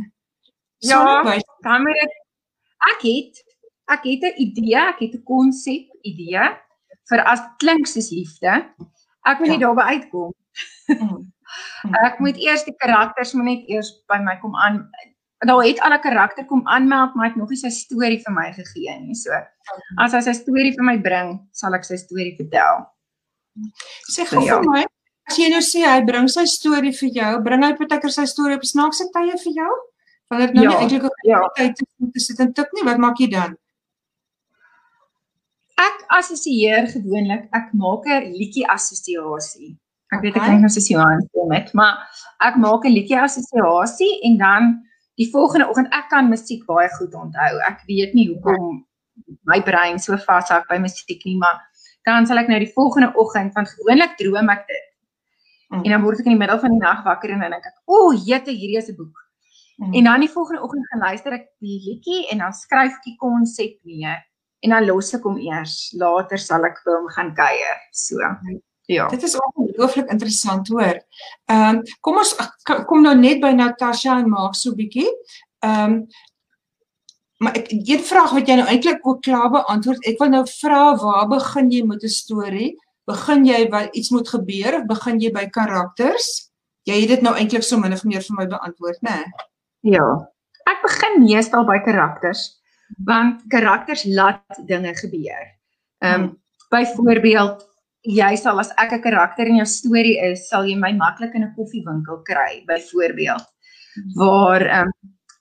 ja, 0.79 1.01
dan 1.67 1.83
moet 1.83 1.99
ek 2.05 2.15
ek 2.93 3.03
het 3.03 3.43
ek 3.95 4.05
het 4.05 4.23
'n 4.23 4.41
idee, 4.41 4.77
ek 4.77 5.01
het 5.01 5.15
'n 5.15 5.25
konsep 5.25 5.89
idee 6.03 6.45
vir 7.11 7.21
as 7.25 7.41
klink 7.59 7.87
soos 7.87 8.11
liefde. 8.11 8.53
Ek 9.27 9.39
moet 9.39 9.49
ja. 9.49 9.53
nie 9.53 9.65
daarby 9.65 9.83
uitkom. 9.83 10.33
Mm. 10.89 11.33
Mm. 11.85 11.95
ek 12.07 12.19
moet 12.19 12.37
eers 12.37 12.65
die 12.65 12.75
karakters 12.77 13.33
moet 13.33 13.45
net 13.45 13.69
eers 13.69 13.91
by 14.09 14.19
my 14.19 14.37
kom 14.41 14.55
aan 14.57 14.89
daar 15.45 15.65
het 15.65 15.81
al 15.81 15.93
'n 15.93 16.01
karakter 16.01 16.45
kom 16.47 16.67
aanmeld, 16.69 17.15
maar 17.15 17.25
hy 17.25 17.31
het 17.31 17.41
nog 17.41 17.49
nie 17.49 17.59
sy 17.59 17.69
storie 17.69 18.21
vir 18.25 18.33
my 18.33 18.53
gegee 18.53 19.01
nie. 19.01 19.15
So 19.15 19.31
as 19.99 20.13
hy 20.13 20.21
sy 20.21 20.33
storie 20.33 20.73
vir 20.73 20.85
my 20.85 20.97
bring, 20.99 21.49
sal 21.53 21.75
ek 21.75 21.85
sy 21.85 21.97
storie 21.97 22.37
vertel. 22.37 22.87
Sê 24.11 24.25
gou 24.25 24.41
so, 24.41 24.47
ja. 24.47 24.61
vir 24.61 24.71
my, 24.71 24.85
as 25.29 25.39
jy 25.41 25.49
nou 25.53 25.63
sê 25.65 25.85
hy 25.87 26.01
bring 26.05 26.29
sy 26.29 26.45
storie 26.51 26.93
vir 26.93 27.11
jou, 27.19 27.33
bring 27.47 27.65
hy 27.65 27.73
partykeer 27.79 28.13
sy 28.13 28.27
storie 28.31 28.57
op 28.61 28.67
snaakse 28.69 29.09
tye 29.15 29.37
vir 29.45 29.61
jou? 29.61 29.75
Wanneer 30.31 30.53
dit 30.53 30.57
nou 30.59 30.65
ja, 30.65 30.71
nie 30.71 30.81
eintlik 30.85 31.05
'n 31.05 31.29
ja. 31.29 31.41
tyd 31.57 31.81
is 31.85 31.91
om 32.01 32.11
te 32.13 32.21
sit 32.21 32.41
en 32.41 32.53
tik 32.53 32.73
nie, 32.75 32.85
wat 32.85 32.99
maak 32.99 33.21
jy 33.21 33.29
dan? 33.33 33.57
Ek 35.81 36.05
assosieer 36.19 36.87
gewoonlik, 36.93 37.49
ek 37.53 37.73
maak 37.73 38.07
'n 38.07 38.33
liedjie 38.33 38.67
assosiasie. 38.77 39.77
Ek 40.13 40.23
weet 40.23 40.37
ek 40.37 40.47
dink 40.47 40.63
nou 40.63 40.71
soos 40.71 40.89
Johan 40.89 41.23
sê 41.27 41.47
met, 41.51 41.73
maar 41.75 41.95
ek 42.41 42.57
maak 42.57 42.85
'n 42.85 42.95
liedjie 42.95 43.21
assosiasie 43.21 44.21
en 44.29 44.39
dan 44.39 44.63
die 45.21 45.31
volgende 45.31 45.69
oggend 45.71 45.93
ek 45.95 46.09
kan 46.11 46.29
musiek 46.31 46.65
baie 46.67 46.89
goed 46.99 47.15
onthou. 47.15 47.53
Ek 47.69 47.83
weet 47.89 48.15
nie 48.15 48.29
hoekom 48.29 48.85
my 49.51 49.61
brein 49.63 49.99
so 49.99 50.17
vashak 50.17 50.67
by 50.69 50.79
musiek 50.79 51.21
nie, 51.25 51.37
maar 51.39 51.61
dan 52.07 52.27
sal 52.27 52.39
ek 52.39 52.49
nou 52.49 52.59
die 52.59 52.73
volgende 52.75 53.13
oggend 53.17 53.53
van 53.55 53.67
gewoonlik 53.67 54.17
droom 54.21 54.51
ek 54.55 54.67
dit. 54.69 54.84
Mm. 55.75 55.85
En 55.85 55.91
dan 55.91 56.03
word 56.03 56.21
ek 56.21 56.27
in 56.27 56.37
die 56.37 56.39
middel 56.39 56.59
van 56.59 56.71
die 56.71 56.83
nag 56.83 57.05
wakker 57.05 57.31
en 57.31 57.41
dan 57.41 57.51
dink 57.51 57.67
ek, 57.67 57.79
"O, 57.87 58.13
jette, 58.13 58.51
hierdie 58.51 58.79
is 58.79 58.91
'n 58.91 58.97
boek." 58.97 59.17
Mm. 59.79 59.95
En 59.95 60.05
dan 60.05 60.21
die 60.21 60.31
volgende 60.31 60.63
oggend 60.63 60.87
gaan 60.89 61.01
luister 61.01 61.33
ek 61.33 61.49
die 61.61 61.81
liedjie 61.83 62.29
en 62.31 62.39
dan 62.39 62.53
skryf 62.53 62.93
ek 62.93 63.05
die 63.05 63.17
konsep 63.19 63.79
neer 63.83 64.23
en 64.63 64.71
dan 64.71 64.87
los 64.87 65.15
ek 65.15 65.23
hom 65.23 65.39
eers. 65.39 65.93
Later 65.99 66.39
sal 66.39 66.65
ek 66.65 66.79
vir 66.85 66.97
hom 66.97 67.09
gaan 67.09 67.35
kuier. 67.35 67.81
So. 67.93 68.17
Mm. 68.17 68.61
Ja. 68.87 69.09
Dit 69.09 69.23
is 69.23 69.37
ongelooflik 69.41 70.11
interessant 70.13 70.69
hoor. 70.69 71.01
Ehm 71.49 71.77
um, 71.77 71.83
kom 72.01 72.21
ons 72.21 72.35
kom 72.87 73.03
nou 73.03 73.15
net 73.17 73.41
by 73.41 73.55
Natasha 73.57 74.19
en 74.21 74.29
maak 74.29 74.55
so 74.55 74.71
'n 74.71 74.77
bietjie. 74.77 75.09
Ehm 75.65 75.93
um, 75.93 76.07
maar 77.39 77.57
ek 77.57 77.73
een 77.73 78.01
vraag 78.01 78.33
wat 78.33 78.49
jy 78.49 78.57
nou 78.57 78.69
eintlik 78.69 79.07
ook 79.07 79.23
klaar 79.23 79.51
beantwoord. 79.51 80.07
Ek 80.07 80.19
wil 80.19 80.29
nou 80.29 80.45
vra 80.47 80.97
waar 80.97 81.29
begin 81.29 81.71
jy 81.71 81.83
met 81.85 82.05
'n 82.05 82.09
storie? 82.09 82.77
Begin 83.07 83.45
jy 83.45 83.69
by 83.69 83.89
iets 83.93 84.11
moet 84.11 84.29
gebeur 84.29 84.81
of 84.81 84.87
begin 84.89 85.21
jy 85.21 85.31
by 85.33 85.45
karakters? 85.53 86.51
Jy 86.89 87.01
het 87.03 87.09
dit 87.09 87.23
nou 87.25 87.35
eintlik 87.37 87.65
so 87.65 87.81
min 87.81 87.93
of 87.93 88.05
meer 88.05 88.25
vir 88.25 88.37
my 88.37 88.47
beantwoord, 88.47 89.01
né? 89.05 89.25
Ja. 89.85 90.05
Ek 90.69 90.81
begin 90.85 91.21
meestal 91.25 91.65
by 91.69 91.79
karakters 91.85 92.49
want 93.09 93.43
karakters 93.53 94.05
laat 94.05 94.43
dinge 94.69 94.95
gebeur. 95.01 95.47
Ehm 96.05 96.23
um, 96.23 96.33
byvoorbeeld 96.73 97.63
jy 98.05 98.37
sal 98.37 98.59
as 98.61 98.73
ek 98.77 98.93
'n 98.93 99.03
karakter 99.03 99.47
in 99.47 99.57
jou 99.57 99.67
storie 99.67 100.19
is, 100.21 100.49
sal 100.49 100.65
jy 100.65 100.77
my 100.77 100.93
maklik 100.93 101.35
in 101.35 101.45
'n 101.45 101.55
koffiewinkel 101.57 102.23
kry, 102.25 102.65
byvoorbeeld. 102.67 103.45
Waar 104.17 104.63
ehm 104.63 104.89
um, 104.89 104.93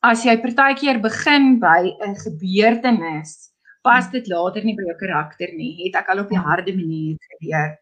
as 0.03 0.23
jy 0.25 0.37
partykeer 0.37 0.99
begin 1.01 1.59
by 1.59 1.95
'n 2.07 2.15
gebeurtenis, 2.15 3.52
pas 3.83 4.09
dit 4.11 4.27
later 4.31 4.63
nie 4.65 4.75
by 4.77 4.87
jou 4.89 4.97
karakter 4.99 5.53
nie. 5.57 5.73
Het 5.83 5.99
ek 6.01 6.09
al 6.13 6.23
op 6.23 6.33
die 6.33 6.39
harde 6.39 6.73
manier 6.75 7.17
gebeur. 7.35 7.77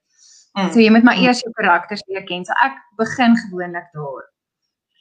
So 0.74 0.82
jy 0.84 0.92
moet 0.92 1.08
maar 1.08 1.20
eers 1.22 1.44
jou 1.46 1.52
karakters 1.56 2.04
leer 2.10 2.26
ken. 2.28 2.44
So 2.46 2.58
ek 2.66 2.78
begin 3.00 3.38
gewoonlik 3.46 3.88
daar. 3.96 4.28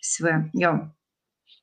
So, 0.01 0.31
ja. 0.61 0.73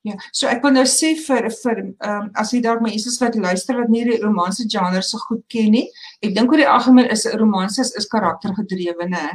Ja, 0.06 0.14
so 0.32 0.48
ek 0.48 0.62
wil 0.64 0.76
nou 0.76 0.86
sê 0.88 1.14
vir 1.20 1.50
vir 1.52 1.80
ehm 1.82 2.12
um, 2.12 2.28
as 2.40 2.54
jy 2.54 2.62
dalk 2.64 2.84
mense 2.84 3.12
wat 3.20 3.36
luister 3.36 3.80
wat 3.80 3.90
nie 3.92 4.06
die 4.08 4.20
romanse 4.22 4.68
genre 4.72 5.02
so 5.04 5.20
goed 5.26 5.44
ken 5.52 5.74
nie. 5.74 5.88
Ek 6.24 6.36
dink 6.36 6.52
oor 6.52 6.62
die 6.62 6.70
algemeen 6.76 7.10
is 7.12 7.26
'n 7.26 7.40
romanse 7.42 7.82
is, 7.82 7.92
is 8.00 8.08
karaktergedrewe, 8.08 9.08
né? 9.10 9.26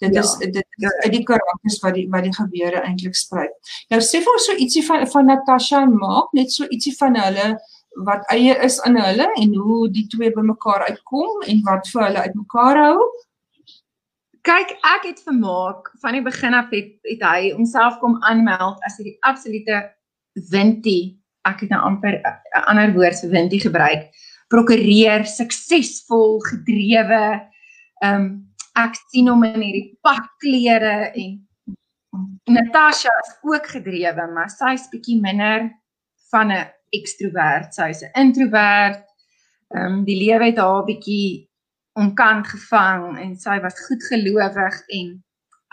Dit 0.00 0.14
ja. 0.14 0.22
is 0.22 0.36
dit 0.40 0.56
is 0.56 0.96
uit 1.04 1.12
die 1.12 1.24
karakters 1.28 1.78
wat 1.82 1.94
die 1.98 2.06
wat 2.14 2.24
die 2.24 2.32
gebeure 2.32 2.80
eintlik 2.86 3.16
spruit. 3.18 3.52
Nou 3.90 4.00
sê 4.00 4.22
vir 4.24 4.32
ons 4.32 4.48
so 4.48 4.56
ietsie 4.56 4.84
van 4.86 5.06
van 5.06 5.26
Natasha 5.32 5.82
en 5.82 5.96
Mark, 5.98 6.32
net 6.32 6.52
so 6.52 6.64
ietsie 6.70 6.94
van 7.00 7.20
hulle 7.20 7.48
wat 8.02 8.24
eie 8.34 8.54
is 8.66 8.80
aan 8.82 8.96
hulle 8.98 9.26
en 9.40 9.54
hoe 9.54 9.88
die 9.92 10.06
twee 10.10 10.32
bymekaar 10.34 10.86
uitkom 10.88 11.44
en 11.46 11.62
wat 11.66 11.88
vir 11.92 12.06
hulle 12.08 12.24
uitmekaar 12.26 12.80
hou. 12.82 13.08
Kyk, 14.44 14.74
ek 14.84 15.06
het 15.08 15.20
vermaak 15.24 15.88
van 16.02 16.18
die 16.18 16.24
begin 16.24 16.54
af 16.54 16.72
het 16.74 16.90
het 17.08 17.22
hy 17.24 17.52
homself 17.54 18.00
kom 18.02 18.18
aanmeld 18.28 18.82
as 18.84 18.98
die 19.00 19.16
absolute 19.24 19.84
Wintie, 20.50 21.14
ek 21.46 21.60
het 21.62 21.70
nou 21.70 21.80
amper 21.86 22.18
'n 22.18 22.64
ander 22.66 22.92
woord 22.92 23.20
vir 23.20 23.30
Wintie 23.30 23.60
gebruik. 23.60 24.10
Prokureer, 24.50 25.24
suksesvol, 25.24 26.40
gedrewe. 26.40 27.40
Ehm 28.02 28.14
um, 28.14 28.26
ek 28.74 28.96
sien 29.10 29.28
hom 29.30 29.44
in 29.46 29.62
hierdie 29.62 29.98
pakklere 30.02 31.14
en 31.14 31.46
Natasha 32.50 33.10
is 33.22 33.32
ook 33.42 33.66
gedrewe, 33.66 34.26
maar 34.34 34.50
sy's 34.50 34.88
bietjie 34.90 35.20
minder 35.20 35.70
van 36.30 36.52
'n 36.52 36.66
ekstrovert, 37.00 37.74
sy's 37.74 38.02
'n 38.02 38.14
introvert. 38.24 39.04
Ehm 39.74 39.92
um, 39.92 40.04
die 40.04 40.18
lewe 40.18 40.50
het 40.50 40.58
haar 40.58 40.84
bietjie 40.84 41.50
onkant 41.94 42.46
gevang 42.46 43.18
en 43.22 43.36
sy 43.38 43.60
was 43.62 43.78
goedgelowig 43.86 44.80
en 44.98 45.24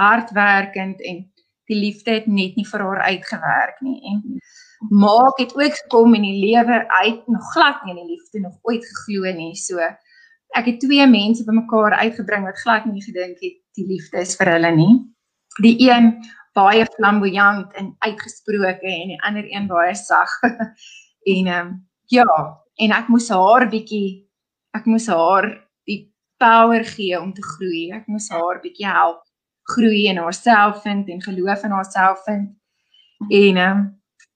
hardwerkend 0.01 1.01
en 1.01 1.23
die 1.69 1.79
liefde 1.79 2.11
het 2.19 2.27
net 2.27 2.55
nie 2.55 2.67
vir 2.67 2.83
haar 2.85 3.01
uitgewerk 3.07 3.81
nie. 3.85 3.99
En 4.11 4.41
maak 4.89 5.39
het 5.39 5.55
ook 5.55 5.75
gekom 5.83 6.15
in 6.17 6.25
die 6.25 6.39
lewe 6.45 6.83
uit 6.87 7.27
nog 7.27 7.51
glad 7.53 7.83
nie 7.83 7.95
in 7.95 8.01
die 8.01 8.15
liefde 8.15 8.39
nog 8.39 8.57
ooit 8.61 8.85
geglo 8.85 9.33
nie. 9.37 9.55
So 9.55 9.79
ek 10.57 10.67
het 10.67 10.79
twee 10.83 11.07
mense 11.07 11.45
bymekaar 11.47 11.95
uitgebring 12.01 12.45
wat 12.49 12.59
glad 12.63 12.85
nie 12.85 13.03
gedink 13.03 13.39
het 13.39 13.57
die 13.77 13.87
liefde 13.87 14.21
is 14.25 14.35
vir 14.35 14.55
hulle 14.55 14.71
nie. 14.75 14.93
Die 15.61 15.77
een 15.87 16.15
baie 16.57 16.85
flamboyant 16.97 17.73
en 17.79 17.93
uitgesproke 18.03 18.89
en 18.89 19.13
die 19.13 19.21
ander 19.23 19.45
een 19.47 19.69
baie 19.71 19.95
sag 19.95 20.31
en 21.25 21.47
um, 21.47 21.73
ja 22.09 22.25
en 22.81 22.91
ek 22.91 23.07
moes 23.07 23.29
haar 23.29 23.69
bietjie 23.69 24.27
ek 24.73 24.85
moes 24.85 25.07
haar 25.07 25.49
die 25.85 26.13
power 26.39 26.83
gee 26.85 27.19
om 27.19 27.33
te 27.33 27.41
groei 27.41 27.91
ek 27.93 28.07
moes 28.07 28.29
haar 28.29 28.61
bietjie 28.63 28.87
help 28.87 29.21
groei 29.63 30.07
in 30.07 30.17
haarself 30.17 30.81
vind 30.81 31.09
en 31.09 31.21
geloof 31.21 31.63
in 31.63 31.71
haarself 31.71 32.23
vind. 32.23 32.49
En 33.29 33.57
ehm 33.57 33.77
um, 33.77 33.89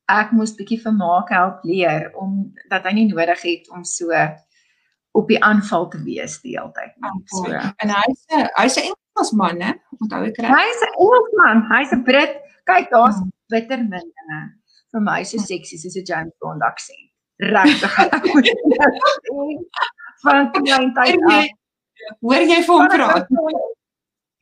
ek 0.06 0.32
moes 0.38 0.54
bietjie 0.54 0.78
vir 0.82 0.94
maak 0.94 1.32
help 1.34 1.64
leer 1.66 2.12
om 2.22 2.34
dat 2.70 2.84
hy 2.86 2.92
nie 2.94 3.08
nodig 3.10 3.42
het 3.42 3.70
om 3.74 3.84
so 3.90 4.14
op 5.18 5.32
die 5.32 5.40
aanval 5.44 5.88
te 5.90 6.02
wees 6.06 6.36
die 6.44 6.54
hele 6.54 6.70
tyd 6.76 6.94
nie. 7.02 7.24
So. 7.34 7.54
En 7.82 7.94
hy's 7.96 8.26
'n 8.30 8.46
hy's 8.60 8.78
'n 8.78 8.92
Engelsman, 8.92 9.62
hè? 9.62 9.72
Onthou 10.00 10.22
ek 10.28 10.38
reg? 10.38 10.52
Hy's 10.60 10.82
'n 10.86 10.94
Engelsman. 11.00 11.64
Hy's 11.72 11.92
'n 11.92 12.04
Brit. 12.04 12.38
Kyk, 12.66 12.90
daar's 12.90 13.18
hmm. 13.18 13.32
bitter 13.50 13.78
min 13.78 14.12
dinge 14.18 14.40
vir 14.96 15.04
my 15.10 15.22
so 15.28 15.38
seksie 15.52 15.78
soos 15.82 15.98
'n 16.00 16.08
James 16.10 16.36
Bond 16.42 16.64
aksent. 16.64 17.08
Regtig. 17.54 17.96
Van 20.24 20.52
klein 20.56 20.88
tyd 20.96 21.20
af. 21.30 21.46
Hoor 22.22 22.44
jy 22.52 22.60
vir 22.68 22.76
hom 22.76 22.88
praat? 22.94 23.28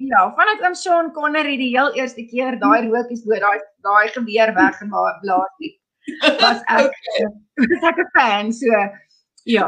Ja, 0.03 0.21
vanat 0.37 0.59
oom 0.65 0.75
Sean 0.75 1.07
Connery 1.15 1.55
die 1.57 1.71
heel 1.73 1.89
eerste 1.99 2.23
keer 2.29 2.53
daai 2.61 2.81
rookies 2.89 3.23
bo 3.25 3.33
daai 3.45 3.59
daai 3.87 4.07
geweer 4.15 4.49
weggeblaas 4.57 5.53
het. 5.63 5.75
Was 6.41 6.61
ek 6.77 6.91
was 7.71 7.83
ek 7.89 7.97
'n 8.05 8.09
fan 8.17 8.45
so 8.59 8.69
ja. 9.57 9.67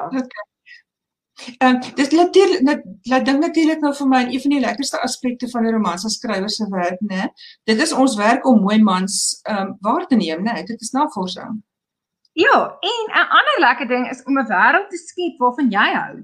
Ehm 1.57 1.75
um, 1.75 1.95
dis 1.95 2.09
natuurlik 2.09 2.83
laat 3.11 3.25
ding 3.25 3.39
natuurlik 3.39 3.81
nou 3.83 3.91
vir 3.95 4.07
my 4.07 4.21
een 4.23 4.41
van 4.41 4.53
die 4.55 4.59
lekkerste 4.63 4.99
aspekte 5.03 5.49
van 5.51 5.65
'n 5.65 5.73
romans 5.75 6.05
as 6.05 6.13
skrywer 6.15 6.49
se 6.49 6.67
werk, 6.69 6.99
né? 6.99 7.27
Dit 7.63 7.81
is 7.81 7.91
ons 7.93 8.15
werk 8.15 8.45
om 8.45 8.61
mooi 8.61 8.81
mans 8.81 9.39
ehm 9.43 9.61
um, 9.61 9.77
waar 9.79 10.07
te 10.07 10.15
neem, 10.15 10.43
né? 10.43 10.63
Dit 10.63 10.81
is 10.81 10.91
navorsing. 10.91 11.63
Ja, 12.33 12.77
en 12.79 13.03
'n 13.11 13.29
ander 13.39 13.57
lekker 13.59 13.87
ding 13.87 14.09
is 14.09 14.23
om 14.23 14.39
'n 14.39 14.47
wêreld 14.47 14.89
te 14.89 14.97
skep 14.97 15.37
waarvan 15.37 15.69
jy 15.69 15.89
hou 15.93 16.15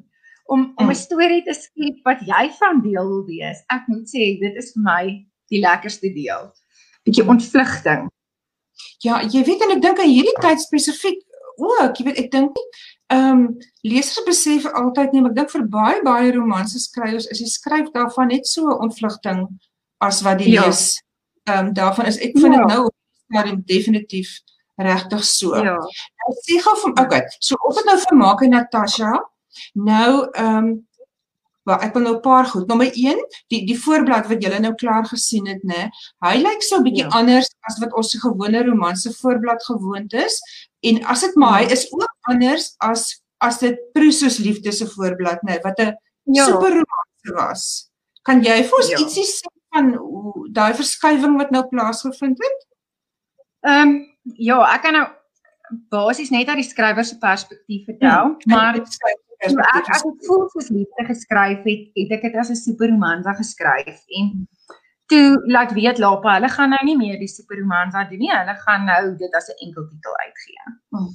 om 0.45 0.71
om 0.76 0.86
'n 0.86 0.88
mm. 0.88 0.93
storie 0.93 1.43
te 1.43 1.54
skep 1.54 2.00
wat 2.04 2.19
jy 2.19 2.52
van 2.60 2.82
deel 2.82 3.08
wil 3.08 3.26
wees. 3.26 3.63
Ek 3.67 3.84
moet 3.88 4.08
sê 4.15 4.39
dit 4.39 4.56
is 4.56 4.71
vir 4.74 4.84
my 4.84 5.04
die 5.47 5.60
lekkerste 5.60 6.13
deel. 6.13 6.52
Bietjie 7.04 7.28
ontvlugting. 7.28 8.10
Ja, 9.00 9.21
jy 9.21 9.43
weet 9.43 9.62
en 9.62 9.76
ek 9.76 9.82
dink 9.82 10.00
aan 10.00 10.15
hierdie 10.15 10.39
tyd 10.41 10.62
spesifiek 10.62 11.19
ook, 11.58 11.97
jy 11.97 12.06
weet 12.06 12.19
ek 12.19 12.32
dink 12.32 12.58
ehm 13.12 13.39
um, 13.39 13.58
lesers 13.84 14.24
besef 14.26 14.65
altyd 14.65 15.12
nie, 15.12 15.21
maar 15.21 15.34
ek 15.34 15.39
dink 15.39 15.52
vir 15.52 15.65
baie 15.67 16.02
baie 16.06 16.32
romanse 16.36 16.80
skrywers 16.80 17.28
is 17.34 17.41
die 17.43 17.50
skryf 17.52 17.91
daarvan 17.95 18.32
net 18.32 18.47
so 18.47 18.78
ontvlugting 18.86 19.47
as 20.00 20.21
wat 20.28 20.39
die 20.43 20.54
ja. 20.54 20.65
lees 20.65 21.02
ehm 21.50 21.67
um, 21.67 21.74
daarvan 21.74 22.08
is 22.12 22.21
ek 22.21 22.38
vind 22.38 22.56
dit 22.56 22.62
ja. 22.62 22.69
nou 22.76 22.88
maar 23.32 23.52
definitief 23.65 24.39
regtig 24.76 25.24
so. 25.24 25.56
Ja. 25.56 25.78
Nou 26.24 26.32
sê 26.43 26.60
gou 26.63 26.78
van 26.84 27.00
okay, 27.00 27.21
so 27.39 27.56
of 27.67 27.76
dit 27.76 27.86
nou 27.86 27.97
vir 28.00 28.17
Maak 28.17 28.41
en 28.41 28.58
Natasha 28.58 29.12
Nou 29.74 30.30
ehm 30.32 30.58
um, 30.58 30.71
wel 31.63 31.84
ek 31.86 31.93
wil 31.93 32.04
nou 32.04 32.15
'n 32.15 32.21
paar 32.21 32.45
goed. 32.45 32.67
Nommer 32.67 32.89
1, 32.91 33.19
die 33.47 33.65
die 33.65 33.80
voorblad 33.80 34.28
wat 34.28 34.43
julle 34.43 34.60
nou 34.60 34.74
klaar 34.76 35.06
gesien 35.06 35.47
het, 35.47 35.63
né? 35.63 35.89
Hy 36.26 36.36
lyk 36.41 36.63
so 36.63 36.78
'n 36.78 36.84
bietjie 36.84 37.06
ja. 37.06 37.13
anders 37.19 37.50
as 37.69 37.78
wat 37.80 37.93
ons 37.93 38.12
se 38.12 38.19
gewone 38.19 38.63
romanse 38.63 39.13
voorblad 39.13 39.63
gewoond 39.63 40.13
is. 40.13 40.39
En 40.80 41.04
as 41.06 41.21
dit 41.21 41.36
maar 41.36 41.60
hy 41.60 41.65
ja. 41.67 41.71
is 41.78 41.91
ook 41.93 42.11
anders 42.29 42.75
as 42.77 43.21
as 43.41 43.57
dit 43.57 43.77
Prusos 43.93 44.38
liefde 44.38 44.71
se 44.71 44.86
voorblad, 44.86 45.41
né, 45.41 45.57
wat 45.63 45.79
'n 45.79 45.97
ja. 46.23 46.45
super 46.45 46.69
romanse 46.69 47.31
was. 47.34 47.91
Kan 48.21 48.43
jy 48.43 48.63
vir 48.63 48.77
ons 48.77 48.89
ja. 48.89 48.97
ietsie 48.97 49.25
sê 49.25 49.49
van 49.73 49.93
hoe 49.93 50.49
daai 50.51 50.73
verskywing 50.73 51.38
wat 51.38 51.51
nou 51.51 51.63
plaasgevind 51.67 52.38
het? 52.38 52.60
Ehm 53.65 53.88
um, 53.88 53.91
ja, 54.38 54.60
ek 54.75 54.81
kan 54.81 54.93
nou 54.93 55.07
basies 55.89 56.29
net 56.29 56.47
uit 56.47 56.62
die 56.62 56.69
skrywer 56.69 57.05
se 57.05 57.17
perspektief 57.17 57.86
vertel, 57.86 58.36
hmm, 58.36 58.53
maar 58.53 58.75
ek 58.75 58.88
ek 59.41 59.88
het 59.89 60.25
voel 60.27 60.45
soos 60.53 60.69
liefde 60.69 61.05
geskryf 61.07 61.63
het, 61.65 61.84
het 61.97 62.12
ek 62.17 62.21
dit 62.27 62.36
as 62.36 62.51
'n 62.51 62.55
superromansa 62.55 63.34
geskryf 63.34 63.99
en 64.19 64.47
toe 65.12 65.41
laat 65.47 65.73
weet 65.73 65.97
Lapa, 65.97 66.36
hulle 66.38 66.49
gaan 66.49 66.69
nou 66.69 66.84
nie 66.86 66.97
meer 66.97 67.17
die 67.19 67.31
superromansa 67.31 68.05
doen 68.10 68.19
nie, 68.19 68.31
hulle 68.31 68.55
gaan 68.65 68.86
nou 68.86 69.15
dit 69.17 69.34
as 69.36 69.49
'n 69.49 69.60
enkel 69.65 69.88
titel 69.89 70.15
uitgee. 70.25 70.65
Hmm. 70.89 71.12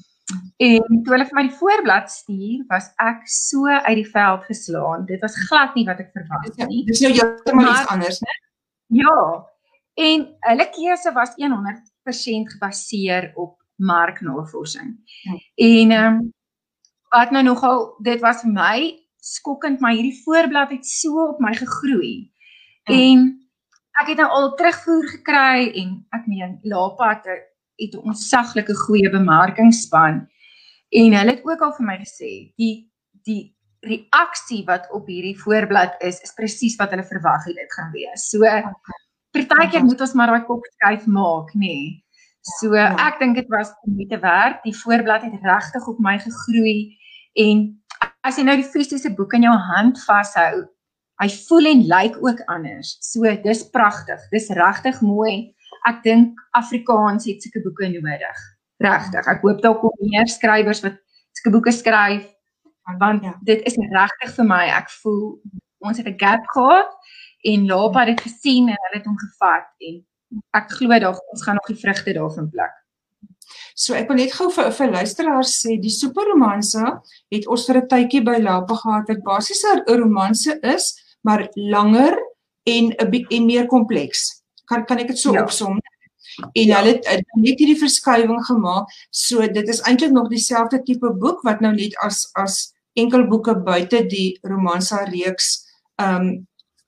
En 0.57 1.03
toe 1.05 1.13
hulle 1.15 1.27
vir 1.29 1.39
my 1.39 1.45
die 1.47 1.59
voorblad 1.59 2.11
stuur, 2.11 2.65
was 2.71 2.89
ek 3.03 3.27
so 3.31 3.69
uit 3.71 3.99
die 4.01 4.09
veld 4.11 4.47
geslaan. 4.49 5.05
Dit 5.07 5.23
was 5.23 5.37
glad 5.47 5.77
nie 5.79 5.85
wat 5.87 6.01
ek 6.03 6.11
verwag 6.17 6.49
het 6.49 6.65
nie. 6.71 6.83
Dis 6.89 7.03
nou 7.05 7.13
heeltemal 7.15 7.71
iets 7.71 7.93
anders, 7.95 8.19
né? 8.25 8.35
Ja. 9.03 9.19
En 9.97 10.27
hulle 10.49 10.67
keuse 10.75 11.13
was 11.15 11.37
100% 11.39 12.51
gebaseer 12.57 13.31
op 13.35 13.55
marknavorsing. 13.77 14.97
Ja. 15.23 15.39
En 15.55 15.91
ehm 15.91 16.15
um, 16.15 16.33
wat 17.15 17.31
nou 17.31 17.45
nogal 17.45 17.85
dit 18.03 18.21
was 18.21 18.43
vir 18.43 18.53
my 18.53 18.79
skokkend, 19.23 19.81
maar 19.81 19.95
hierdie 19.95 20.23
voorblad 20.25 20.71
het 20.75 20.87
so 20.87 21.29
op 21.29 21.39
my 21.41 21.55
gegroei. 21.55 22.33
Ja. 22.85 22.95
En 22.95 23.29
ek 24.03 24.11
het 24.13 24.19
nou 24.21 24.29
al 24.29 24.55
terugvoer 24.59 25.07
gekry 25.09 25.71
en 25.83 25.95
ek 26.19 26.27
meen 26.27 26.59
Lapa 26.63 27.15
het 27.15 27.31
het 27.77 27.95
'n 27.95 28.09
onsaglike 28.13 28.75
goeie 28.75 29.11
bemarkingsspan. 29.11 30.29
En 30.89 31.13
hulle 31.13 31.31
het 31.31 31.45
ook 31.45 31.61
al 31.61 31.73
vir 31.73 31.87
my 31.87 31.99
gesê 31.99 32.53
die 32.57 32.93
die 33.25 33.55
reaksie 33.81 34.65
wat 34.65 34.89
op 34.91 35.07
hierdie 35.07 35.39
voorblad 35.39 35.95
is 36.03 36.21
is 36.21 36.35
presies 36.35 36.77
wat 36.77 36.91
hulle 36.91 37.05
verwag 37.05 37.45
het 37.45 37.57
dit 37.57 37.73
gaan 37.73 37.93
wees. 37.93 38.31
So 38.31 38.39
partykeer 39.37 39.85
moet 39.85 40.01
ons 40.01 40.13
maar 40.13 40.33
daai 40.33 40.45
kop 40.47 40.65
skuif 40.77 41.07
maak, 41.07 41.53
nê. 41.55 41.59
Nee. 41.61 42.05
So 42.47 42.75
ja. 42.75 42.95
ek 43.09 43.19
dink 43.19 43.35
dit 43.35 43.49
was 43.51 43.73
moeite 43.91 44.19
werd. 44.23 44.63
Die 44.63 44.77
voorblad 44.77 45.27
het 45.27 45.43
regtig 45.43 45.87
op 45.91 45.99
my 45.99 46.19
gegroei 46.23 46.97
en 47.35 47.67
as 48.27 48.39
jy 48.39 48.47
nou 48.47 48.57
die 48.59 48.71
fisiese 48.71 49.11
boek 49.15 49.35
in 49.39 49.47
jou 49.47 49.55
hand 49.71 49.99
vashou, 50.07 50.67
hy 51.23 51.29
voel 51.49 51.71
en 51.73 51.83
lyk 51.91 52.17
ook 52.23 52.43
anders. 52.53 52.97
So 53.03 53.27
dis 53.43 53.65
pragtig. 53.75 54.23
Dis 54.31 54.49
regtig 54.55 55.01
mooi. 55.03 55.56
Ek 55.87 56.03
dink 56.03 56.39
Afrikaans 56.59 57.27
het 57.27 57.43
sulke 57.43 57.63
boeke 57.63 57.89
nodig. 57.89 58.41
Regtig. 58.83 59.27
Ek 59.27 59.43
hoop 59.43 59.63
daar 59.63 59.79
kom 59.81 59.95
meer 60.01 60.29
skrywers 60.29 60.83
wat 60.85 60.99
sulke 61.37 61.53
boeke 61.59 61.73
skryf 61.73 62.27
want 63.01 63.25
ja. 63.25 63.35
dit 63.43 63.63
is 63.67 63.77
regtig 63.91 64.35
vir 64.37 64.47
my. 64.47 64.65
Ek 64.71 64.91
voel 65.03 65.23
ons 65.83 65.99
het 65.99 66.07
'n 66.07 66.19
gap 66.19 66.45
gehad 66.55 66.91
en 67.43 67.67
Lapa 67.67 68.05
het 68.05 68.17
dit 68.17 68.27
gesien 68.27 68.69
en 68.69 68.79
hulle 68.85 68.99
het 68.99 69.07
hom 69.07 69.19
gevat 69.19 69.67
en 69.89 70.03
ek 70.59 70.71
glo 70.71 70.99
daar 70.99 71.19
ons 71.33 71.43
gaan 71.43 71.59
nog 71.59 71.67
die 71.67 71.83
vrugte 71.83 72.13
daarvan 72.13 72.51
pluk. 72.51 72.75
So 73.75 73.95
ek 73.95 74.09
wil 74.09 74.17
net 74.17 74.33
gou 74.33 74.51
vir 74.51 74.73
vir 74.73 74.91
luisteraars 74.91 75.53
sê 75.63 75.77
die 75.81 75.93
superromanse 75.93 76.85
het 77.31 77.47
ons 77.47 77.67
vir 77.67 77.77
'n 77.83 77.89
tydjie 77.89 78.25
by 78.25 78.39
Lapa 78.39 78.75
gehad 78.75 79.09
wat 79.09 79.23
basies 79.23 79.65
'n 79.65 79.85
romanse 79.87 80.59
is, 80.63 80.95
maar 81.23 81.49
langer 81.55 82.17
en 82.67 82.95
'n 82.99 83.27
en 83.31 83.47
meer 83.47 83.67
kompleks. 83.67 84.46
Kan 84.71 84.87
kan 84.87 85.03
ek 85.03 85.13
dit 85.13 85.21
so 85.21 85.35
ja. 85.35 85.43
opsom? 85.43 85.79
En 86.53 86.67
ja. 86.67 86.81
hulle 86.81 86.97
het 86.99 87.25
net 87.39 87.61
hierdie 87.61 87.79
verskywing 87.81 88.43
gemaak. 88.49 88.91
So 89.11 89.47
dit 89.47 89.69
is 89.69 89.83
eintlik 89.89 90.13
nog 90.13 90.29
dieselfde 90.33 90.83
tipe 90.85 91.13
boek 91.21 91.45
wat 91.47 91.63
nou 91.65 91.73
net 91.77 91.97
as 92.05 92.27
as 92.35 92.59
enkel 92.97 93.27
boeke 93.31 93.55
buite 93.65 94.05
die 94.11 94.37
romansa 94.43 95.05
reeks 95.11 95.65
ehm 96.01 96.29
um, 96.29 96.29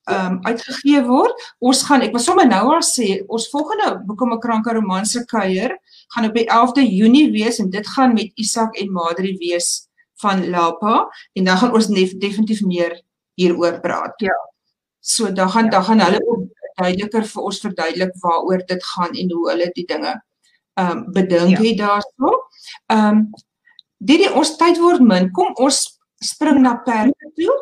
ehm 0.09 0.33
um, 0.33 0.39
uitgegee 0.49 1.03
word. 1.05 1.43
Ons 1.61 1.83
gaan 1.85 2.05
ek 2.07 2.15
wil 2.17 2.23
sommer 2.25 2.47
nou 2.49 2.63
al 2.75 2.85
sê 2.87 3.21
ons 3.29 3.49
volgende 3.53 3.91
Boeke 4.09 4.29
Makranke 4.29 4.73
romanse 4.73 5.25
kuier 5.29 5.75
gaan 6.15 6.29
op 6.29 6.39
die 6.39 6.47
11de 6.49 6.85
Junie 6.89 7.27
wees 7.35 7.61
en 7.61 7.69
dit 7.71 7.89
gaan 7.95 8.15
met 8.17 8.33
Isak 8.41 8.79
en 8.81 8.93
Madri 8.93 9.35
wees 9.41 9.89
van 10.23 10.47
Lapa 10.51 11.09
en 11.37 11.45
dan 11.45 11.61
gaan 11.61 11.75
ons 11.77 11.91
definitief 11.93 12.63
meer 12.65 12.97
hieroor 13.37 13.81
praat. 13.85 14.17
Ja. 14.25 14.37
So 15.01 15.33
dan 15.33 15.51
gaan 15.51 15.69
ja. 15.69 15.71
dan 15.77 15.85
gaan 15.85 16.01
hulle 16.01 16.23
ook 16.25 16.58
duideliker 16.79 17.27
vir 17.33 17.43
ons 17.51 17.61
verduidelik 17.65 18.17
waaroor 18.23 18.65
dit 18.67 18.89
gaan 18.95 19.15
en 19.23 19.37
hoe 19.37 19.45
hulle 19.51 19.71
die 19.75 19.87
dinge 19.93 20.15
ehm 20.79 20.91
um, 20.91 21.05
bedink 21.13 21.57
ja. 21.57 21.63
het 21.63 21.79
daarso. 21.79 22.35
Ehm 22.87 23.09
um, 23.09 23.25
dit 23.99 24.23
die 24.23 24.31
ons 24.33 24.55
tyd 24.61 24.79
word 24.79 25.03
min. 25.03 25.31
Kom 25.35 25.51
ons 25.59 25.81
spring 26.23 26.61
na 26.63 26.77
perke 26.87 27.33
toe. 27.39 27.57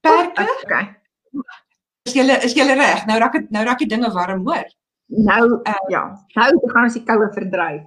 Perke. 0.00 0.46
Oh, 0.46 0.62
okay. 0.64 0.84
Is 2.08 2.16
julle 2.16 2.38
is 2.46 2.56
julle 2.56 2.76
reg? 2.78 3.04
Nou 3.10 3.18
raak 3.20 3.36
dit 3.36 3.50
nou 3.52 3.64
raak 3.68 3.82
die 3.84 3.90
dinge 3.90 4.10
warm, 4.14 4.46
hoor. 4.48 4.66
Nou 5.28 5.44
uh, 5.58 5.84
ja, 5.92 6.04
nou 6.36 6.48
gaan 6.72 6.88
ons 6.88 6.96
die 6.96 7.04
koue 7.04 7.28
verdryf. 7.34 7.84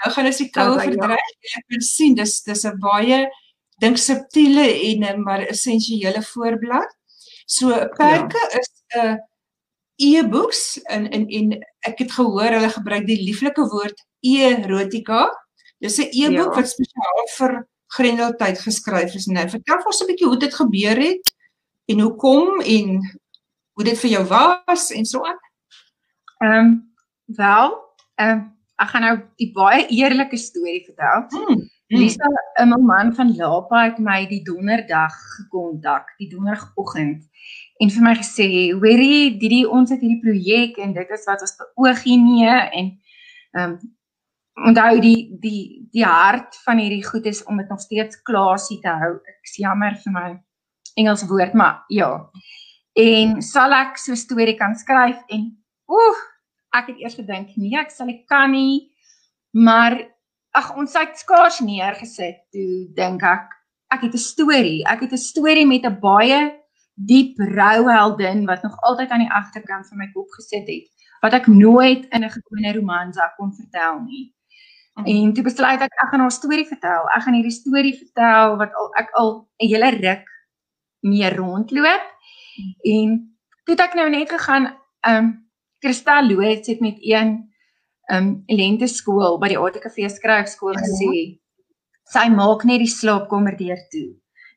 Nou 0.00 0.12
gaan 0.14 0.30
ons 0.30 0.42
die 0.42 0.50
koue 0.54 0.74
nou, 0.74 0.82
verdryf. 0.88 1.32
Ja. 1.46 1.60
Ek 1.60 1.70
kan 1.74 1.86
sien 1.86 2.18
dis 2.18 2.40
dis 2.46 2.66
'n 2.66 2.78
baie 2.82 3.24
dink 3.82 3.98
subtiele 3.98 4.66
en 4.90 5.06
'n 5.14 5.22
maar 5.22 5.46
essensiële 5.46 6.22
voorblad. 6.32 6.90
So 7.46 7.70
perke 7.96 8.38
ja. 8.38 8.58
is 8.58 8.70
'n 8.94 9.06
uh, 9.06 9.16
e-books 10.00 10.80
en 10.88 11.08
en 11.10 11.26
en 11.28 11.52
ek 11.88 12.04
het 12.04 12.12
gehoor 12.12 12.56
hulle 12.56 12.70
gebruik 12.72 13.06
die 13.06 13.20
lieflike 13.22 13.66
woord 13.72 14.00
erotika. 14.20 15.28
Dis 15.78 15.98
'n 15.98 16.08
e-boek 16.12 16.54
ja. 16.54 16.60
wat 16.60 16.68
spesiaal 16.68 17.26
vir 17.36 17.52
Grendeltyd 17.90 18.60
geskryf 18.60 19.14
is. 19.14 19.26
Nou 19.26 19.48
vertel 19.48 19.84
ons 19.84 20.02
'n 20.02 20.06
bietjie 20.06 20.28
hoe 20.28 20.38
dit 20.38 20.54
gebeur 20.54 20.96
het 20.96 21.34
en 21.90 22.00
hoekom 22.00 22.60
en 22.60 23.00
hoe 23.74 23.84
dit 23.84 23.98
vir 23.98 24.10
jou 24.10 24.24
was 24.28 24.90
en 24.90 25.04
so 25.04 25.24
aan? 25.24 25.40
Ehm 26.38 26.58
um, 26.58 26.70
wel, 27.26 27.76
ehm 28.14 28.30
um, 28.30 28.40
ek 28.80 28.88
gaan 28.88 29.02
nou 29.02 29.16
die 29.36 29.52
baie 29.52 29.86
eerlike 29.88 30.36
storie 30.36 30.84
vertel. 30.84 31.26
Hmm. 31.28 31.56
hmm. 31.88 31.98
Lisa, 31.98 32.28
'n 32.60 32.84
man 32.86 33.14
van 33.14 33.36
Lapa 33.36 33.84
het 33.84 33.98
my 33.98 34.26
die 34.26 34.42
donderdag 34.42 35.14
gekontak, 35.36 36.14
die 36.18 36.28
donderdagoggend 36.28 37.28
en 37.80 37.90
vir 37.90 38.02
my 38.02 38.14
gesê, 38.14 38.72
"Hoorie, 38.72 39.38
dit 39.38 39.66
ons 39.66 39.90
het 39.90 40.00
hierdie 40.00 40.20
projek 40.20 40.78
en 40.78 40.92
dit 40.92 41.10
is 41.10 41.24
wat 41.26 41.40
ons 41.40 41.56
beoog 41.56 42.02
hier 42.02 42.20
nie 42.20 42.46
en 42.46 42.98
ehm 43.54 43.72
um, 43.72 43.78
onthou 44.66 45.00
die 45.00 45.38
die 45.40 45.88
die 45.92 46.04
hart 46.04 46.56
van 46.64 46.78
hierdie 46.78 47.04
goed 47.06 47.26
is 47.26 47.42
om 47.44 47.56
dit 47.56 47.68
nog 47.68 47.80
steeds 47.80 48.22
klaasie 48.22 48.80
te 48.80 48.92
hou. 49.02 49.14
Ek 49.24 49.48
is 49.48 49.56
jammer 49.56 49.96
vir 50.04 50.12
my 50.12 50.28
Engels 50.98 51.24
woord, 51.30 51.54
maar 51.54 51.84
ja. 51.88 52.30
En 52.98 53.40
sal 53.42 53.72
ek 53.72 53.98
so 53.98 54.12
'n 54.12 54.16
storie 54.16 54.56
kan 54.56 54.74
skryf 54.74 55.22
en 55.28 55.56
oeh, 55.88 56.18
ek 56.74 56.86
het 56.88 56.98
eers 56.98 57.14
gedink 57.14 57.56
nee, 57.56 57.78
ek 57.78 57.90
sal 57.90 58.08
ek 58.08 58.26
kan 58.26 58.50
nie. 58.50 58.90
Maar 59.52 59.98
ag 60.54 60.76
ons 60.76 60.94
het 60.94 61.18
skaars 61.18 61.60
neergesit 61.60 62.42
toe 62.52 62.90
dink 62.94 63.22
ek 63.22 63.48
ek 63.92 64.02
het 64.02 64.14
'n 64.14 64.18
storie. 64.18 64.84
Ek 64.86 65.00
het 65.00 65.12
'n 65.12 65.16
storie 65.16 65.66
met 65.66 65.84
'n 65.84 66.00
baie 66.00 66.59
diep 67.06 67.38
rouheldin 67.38 68.44
wat 68.46 68.62
nog 68.62 68.80
altyd 68.80 69.10
aan 69.10 69.24
die 69.24 69.32
agterkant 69.32 69.88
van 69.88 69.98
my 69.98 70.08
kop 70.12 70.28
gesit 70.36 70.68
het 70.68 70.88
wat 71.20 71.36
ek 71.36 71.46
nooit 71.46 72.06
in 72.12 72.24
'n 72.24 72.32
gewone 72.32 72.72
romansa 72.72 73.32
kon 73.36 73.52
vertel 73.52 74.00
nie. 74.00 74.34
Mm. 74.94 75.04
En 75.04 75.32
toe 75.32 75.44
besluit 75.44 75.80
ek 75.80 75.92
ek 75.92 76.10
gaan 76.10 76.20
haar 76.20 76.32
storie 76.32 76.66
vertel. 76.66 77.08
Ek 77.16 77.22
gaan 77.22 77.34
hierdie 77.34 77.60
storie 77.60 77.96
vertel 77.96 78.56
wat 78.56 78.74
al 78.74 78.88
ek 78.96 79.10
al 79.12 79.48
'n 79.60 79.68
hele 79.68 79.90
ruk 79.90 80.26
meer 81.00 81.36
rondloop. 81.36 82.04
En 82.84 83.36
toe 83.64 83.74
het 83.74 83.80
ek 83.80 83.94
nou 83.94 84.08
net 84.10 84.28
gegaan 84.30 84.76
um 85.08 85.48
Kristal 85.78 86.28
Loots 86.28 86.68
het 86.68 86.80
met 86.80 86.96
een 87.00 87.50
um 88.12 88.42
lente 88.46 88.86
skool 88.86 89.38
by 89.38 89.48
die 89.48 89.58
ATKV 89.58 90.08
skryfskool 90.08 90.74
ja. 90.74 90.80
gesê 90.80 91.40
sy 92.10 92.28
maak 92.28 92.64
net 92.64 92.82
die 92.82 92.90
slaapkamer 92.90 93.56
deur 93.56 93.78
toe. 93.90 94.08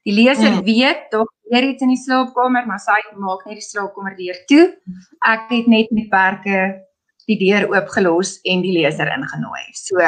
Die 0.03 0.13
leser 0.13 0.51
mm. 0.51 0.63
weet 0.67 1.09
tog 1.11 1.29
weer 1.51 1.63
iets 1.63 1.83
in 1.85 1.93
die 1.93 2.01
slaapkamer, 2.01 2.65
maar 2.67 2.81
sy 2.81 2.97
maak 3.15 3.45
net 3.47 3.61
die 3.61 3.65
slaapkamer 3.65 4.15
deur 4.17 4.39
toe. 4.49 4.65
Ek 5.29 5.51
het 5.53 5.69
net 5.71 5.91
met 5.95 6.09
perke 6.11 6.63
die 7.29 7.37
deur 7.39 7.69
oopgelos 7.71 8.37
en 8.43 8.63
die 8.65 8.73
leser 8.75 9.11
ingenooi. 9.13 9.63
So 9.79 10.01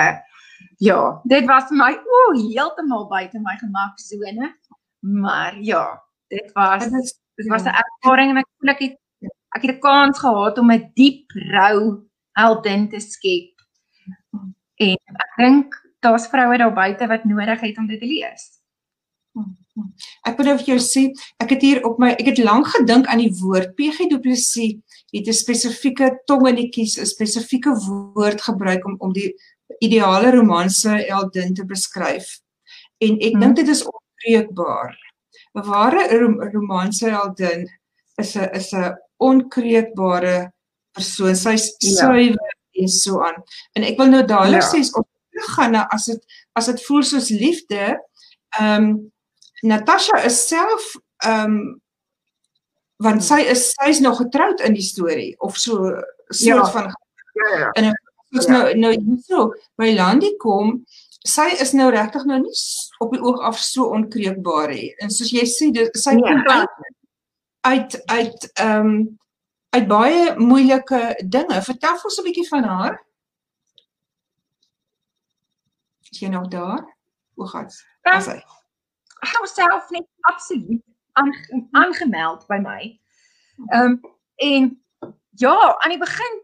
ja, 0.84 0.99
dit 1.23 1.47
was 1.47 1.69
vir 1.69 1.79
my 1.79 1.93
o, 1.95 2.25
heeltemal 2.36 3.08
buite 3.12 3.39
my 3.39 3.55
gemaksone. 3.62 4.51
Maar 5.23 5.55
ja, 5.63 5.86
dit 6.34 6.51
was 6.58 6.89
dit 7.36 7.47
was 7.47 7.63
'n 7.63 7.75
ervaring 7.84 8.29
en 8.31 8.38
ek 8.38 8.47
voel 8.60 8.69
ek 8.71 8.79
het 8.79 8.97
ek 9.55 9.62
het 9.62 9.75
'n 9.75 9.79
kans 9.79 10.19
gehad 10.19 10.58
om 10.58 10.71
'n 10.71 10.91
diep 10.93 11.31
rou 11.51 12.03
heldin 12.36 12.89
te 12.89 12.99
skep. 12.99 13.55
En 14.75 14.97
ek 15.23 15.31
dink 15.38 15.75
daar's 15.99 16.27
vroue 16.27 16.58
daar 16.58 16.73
buite 16.73 17.08
wat 17.08 17.23
nodig 17.23 17.62
het 17.62 17.77
om 17.77 17.88
dit 17.88 17.99
te 17.99 18.05
lees. 18.05 18.60
Ek 20.25 20.38
wil 20.38 20.45
nou 20.49 20.57
vir 20.61 20.69
jou 20.75 20.79
sê, 20.79 21.09
ek 21.43 21.49
het 21.55 21.63
hier 21.65 21.81
op 21.88 21.99
my 21.99 22.13
ek 22.15 22.29
het 22.31 22.39
lank 22.43 22.67
gedink 22.71 23.09
aan 23.11 23.19
die 23.19 23.33
woord 23.41 23.75
PG 23.75 24.07
Du 24.11 24.19
Plessis 24.23 24.77
het 25.11 25.27
'n 25.27 25.33
spesifieke 25.33 26.11
tong 26.27 26.47
in 26.47 26.55
die 26.55 26.69
kies, 26.69 26.97
'n 26.97 27.05
spesifieke 27.05 27.75
woord 27.88 28.41
gebruik 28.41 28.85
om 28.85 28.95
om 28.99 29.13
die 29.13 29.35
ideale 29.79 30.31
romanse 30.31 30.89
heldin 30.89 31.53
te 31.53 31.65
beskryf. 31.65 32.39
En 33.01 33.19
ek 33.19 33.31
hmm. 33.31 33.41
dink 33.41 33.55
dit 33.55 33.67
is 33.67 33.83
onbreekbaar. 33.83 34.95
'n 35.55 35.63
ware 35.67 36.03
romanse 36.53 37.09
heldin 37.09 37.67
is 38.17 38.35
'n 38.35 38.49
is 38.53 38.73
'n 38.73 38.95
onkreukbare 39.17 40.51
persoon. 40.91 41.35
Sy's 41.35 41.75
ja. 41.79 41.89
suiwer 41.89 42.55
en 42.71 42.88
so 42.88 43.21
aan. 43.23 43.43
En 43.73 43.83
ek 43.83 43.97
wil 43.97 44.07
nou 44.11 44.25
dadelik 44.25 44.61
ja. 44.61 44.69
sê 44.71 44.79
ons 44.79 45.07
teruggaan 45.31 45.71
na 45.71 45.88
as 45.91 46.05
dit 46.05 46.21
as 46.53 46.65
dit 46.65 46.85
voel 46.88 47.03
soos 47.03 47.29
liefde. 47.29 47.99
Ehm 48.59 48.83
um, 48.83 49.13
Natasha 49.63 50.24
is 50.26 50.48
self 50.48 50.96
ehm 51.24 51.44
um, 51.44 51.82
want 53.04 53.24
sy 53.24 53.41
is 53.52 53.74
sy's 53.76 54.00
nog 54.00 54.18
getroud 54.18 54.62
in 54.63 54.74
die 54.74 54.84
storie 54.84 55.36
of 55.44 55.58
so 55.58 55.91
soort 56.30 56.68
ja. 56.68 56.72
van 56.72 56.94
ja 57.34 57.58
ja. 57.58 57.72
En 57.72 57.91
soos 58.32 58.46
ja. 58.46 58.52
nou 58.52 58.78
nou 58.78 59.18
so 59.24 59.54
by 59.76 59.91
Landie 59.96 60.36
kom, 60.38 60.86
sy 61.26 61.50
is 61.60 61.74
nou 61.74 61.89
regtig 61.91 62.26
nou 62.30 62.39
nie 62.39 62.56
op 63.04 63.12
die 63.12 63.22
oog 63.22 63.41
af 63.44 63.60
so 63.60 63.89
onkreukbaar 63.96 64.72
nie. 64.72 64.94
En 65.04 65.12
soos 65.12 65.32
jy 65.34 65.44
sê, 65.50 65.72
dit 65.76 66.00
sy 66.00 66.15
ja. 66.15 66.24
kom 66.24 66.44
uit 66.48 66.82
uit 67.65 68.02
uit 68.06 68.50
ehm 68.54 68.89
um, 68.89 68.98
uit 69.76 69.88
baie 69.88 70.36
moeilike 70.39 71.02
dinge. 71.28 71.62
Vertel 71.62 72.04
ons 72.08 72.20
'n 72.20 72.24
bietjie 72.24 72.48
van 72.48 72.63
haar. 72.63 73.00
Is 76.12 76.20
jy 76.20 76.30
nog 76.32 76.48
daar? 76.48 76.86
Hoe 77.36 77.48
gaat's? 77.48 77.84
Wat 78.02 78.24
sê? 78.24 78.38
Ek 78.38 78.44
het 78.44 78.64
self 79.49 79.89
net 79.89 80.07
absoluut 80.31 80.83
aangemeld 81.71 82.47
by 82.47 82.59
my. 82.63 82.81
Ehm 83.71 83.91
um, 83.91 84.01
en 84.35 84.65
ja, 85.39 85.77
aan 85.77 85.89
die 85.89 85.99
begin 85.99 86.41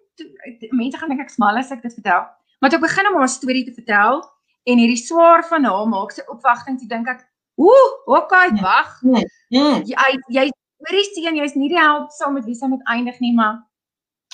mense 0.69 0.97
gaan 0.97 1.09
dink 1.09 1.21
ek 1.21 1.33
smal 1.33 1.57
as 1.57 1.71
ek 1.71 1.81
dit 1.81 1.93
vertel. 1.93 2.23
Maar 2.59 2.69
toe 2.69 2.79
begin 2.79 3.09
om 3.09 3.17
haar 3.19 3.29
storie 3.29 3.65
te 3.65 3.73
vertel 3.73 4.21
en 4.63 4.77
hierdie 4.77 4.99
swaar 4.99 5.43
van 5.49 5.65
haar 5.65 5.87
maak 5.89 6.13
sy 6.13 6.23
opwagting 6.29 6.77
toe 6.79 6.87
dink 6.87 7.07
ek, 7.07 7.25
"Ooh, 7.55 7.91
okay, 8.05 8.49
wag. 8.61 9.01
Nee, 9.01 9.25
nee. 9.49 9.83
Jy 9.85 10.21
jy 10.27 10.49
hoorie 10.85 11.03
sien 11.13 11.35
jy's 11.35 11.55
nie 11.55 11.69
die 11.69 11.79
help 11.79 12.11
saam 12.11 12.33
met 12.33 12.45
wie 12.45 12.55
sy 12.55 12.67
moet 12.67 12.85
eindig 12.85 13.19
nie, 13.19 13.33
maar 13.33 13.61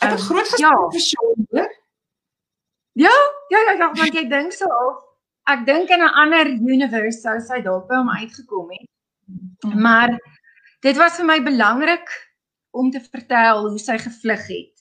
ek 0.02 0.12
het 0.12 0.20
um, 0.20 0.26
groot 0.26 0.48
gesien 0.48 0.68
ja. 0.68 0.90
vir 0.92 1.00
Sean, 1.00 1.48
hoor. 1.52 1.74
Ja, 2.98 3.18
ja, 3.50 3.60
ja, 3.60 3.74
ja, 3.78 3.92
want 3.94 4.14
jy 4.14 4.28
dink 4.30 4.54
so 4.54 4.66
of 4.66 5.07
ek 5.48 5.66
dink 5.66 5.90
in 5.90 6.04
'n 6.04 6.16
ander 6.24 6.48
universe 6.48 7.22
sou 7.22 7.40
sy 7.40 7.62
dalk 7.62 7.88
by 7.90 7.96
hom 7.96 8.10
uitgekom 8.10 8.72
het. 8.72 8.90
Mm. 9.66 9.82
Maar 9.82 10.18
dit 10.82 10.98
was 10.98 11.18
vir 11.20 11.26
my 11.26 11.40
belangrik 11.44 12.10
om 12.72 12.92
te 12.92 13.00
vertel 13.00 13.70
hoe 13.70 13.80
sy 13.80 13.98
gevlug 13.98 14.44
het 14.48 14.76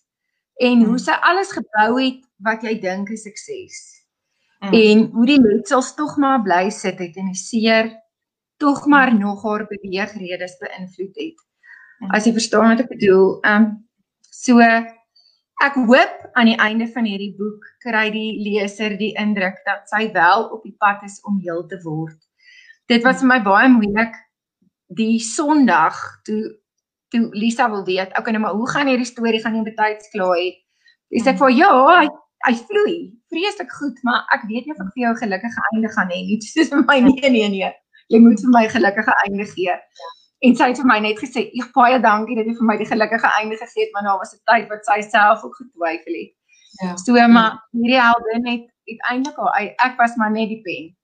en 0.60 0.82
hoe 0.84 0.96
mm. 0.96 1.04
sy 1.04 1.14
alles 1.30 1.52
gebou 1.52 2.00
het 2.00 2.20
wat 2.44 2.62
jy 2.62 2.74
dink 2.80 3.10
is 3.10 3.22
sukses. 3.22 3.78
Mm. 4.60 4.72
En 4.72 5.06
hoe 5.12 5.26
die 5.26 5.40
letsels 5.40 5.94
tog 5.94 6.16
maar 6.16 6.42
bly 6.42 6.70
sit 6.70 6.98
het 6.98 7.16
en 7.16 7.32
die 7.32 7.40
seer 7.40 7.92
tog 8.56 8.86
maar 8.86 9.14
nog 9.14 9.42
haar 9.44 9.66
beweegredes 9.68 10.56
beïnvloed 10.60 11.16
het. 11.16 11.42
As 12.12 12.26
jy 12.26 12.32
verstaan 12.36 12.72
wat 12.72 12.84
ek 12.84 12.92
bedoel, 12.92 13.38
ehm 13.42 13.62
um, 13.62 13.66
so 14.36 14.60
ek 15.64 15.78
hoop 15.88 16.30
aan 16.36 16.50
die 16.50 16.58
einde 16.60 16.86
van 16.92 17.06
hierdie 17.08 17.32
boek 17.38 17.64
kry 17.84 18.10
die 18.12 18.36
leser 18.44 18.96
die 19.00 19.14
indruk 19.20 19.56
dat 19.64 19.88
sy 19.88 20.10
wel 20.12 20.48
op 20.52 20.62
die 20.66 20.76
pad 20.78 21.02
is 21.06 21.20
om 21.24 21.40
heel 21.40 21.64
te 21.66 21.78
word. 21.84 22.18
Dit 22.92 23.02
was 23.06 23.22
vir 23.22 23.30
my 23.30 23.40
baie 23.42 23.70
moeilik 23.72 24.14
die 24.96 25.18
Sondag 25.20 25.96
toe 26.28 26.42
toe 27.14 27.28
Lisa 27.38 27.68
wil 27.70 27.84
weet, 27.86 28.12
okay 28.18 28.34
nou 28.34 28.42
maar 28.42 28.56
hoe 28.58 28.68
gaan 28.68 28.88
hierdie 28.90 29.06
storie 29.06 29.40
gaan 29.40 29.54
nie 29.54 29.66
betyds 29.66 30.10
klaar 30.10 30.36
nie. 30.36 30.52
Dis 31.14 31.28
ek 31.30 31.38
vir 31.38 31.54
ja, 31.54 31.70
hy 31.70 32.06
hy 32.46 32.52
vloei 32.68 32.96
vreeslik 33.32 33.72
goed, 33.78 33.96
maar 34.06 34.26
ek 34.34 34.44
weet 34.50 34.66
nie 34.66 34.74
of 34.74 34.82
ek 34.84 34.92
vir 34.94 35.02
jou 35.04 35.12
'n 35.14 35.22
gelukkige 35.22 35.62
einde 35.72 35.90
gaan 35.94 36.10
hê 36.12 36.20
nie. 36.26 36.38
Dis 36.58 36.70
vir 36.70 36.84
my 36.84 36.98
nee 37.00 37.30
nee 37.30 37.48
nee. 37.48 37.70
Jy 38.12 38.18
moet 38.22 38.42
vir 38.42 38.52
my 38.54 38.64
'n 38.66 38.74
gelukkige 38.76 39.14
einde 39.24 39.46
gee. 39.54 39.74
Ja. 40.38 40.48
En 40.48 40.56
sy 40.56 40.66
het 40.68 40.80
vir 40.80 40.86
my 40.86 40.98
net 41.00 41.18
gesê, 41.18 41.46
"Ek 41.48 41.72
baie 41.72 42.00
dankie 42.00 42.36
dat 42.36 42.46
jy 42.46 42.54
vir 42.56 42.68
my 42.68 42.76
die 42.76 42.86
gelukkige 42.86 43.28
einde 43.40 43.56
gegee 43.56 43.84
het, 43.84 43.92
maar 43.92 44.02
daar 44.02 44.18
was 44.18 44.34
'n 44.34 44.42
tyd 44.44 44.68
wat 44.68 44.84
sy 44.84 45.00
self 45.00 45.44
ook 45.44 45.56
getwyfel 45.56 46.14
het." 46.20 46.32
Ja. 46.82 46.96
So 46.96 47.28
maar 47.28 47.66
hierdie 47.72 48.00
heldin 48.00 48.46
het 48.46 48.64
uiteindelik 48.86 49.36
haar 49.36 49.74
ek 49.76 49.96
was 49.96 50.16
maar 50.16 50.30
net 50.30 50.48
die 50.48 50.62
pen. 50.62 50.96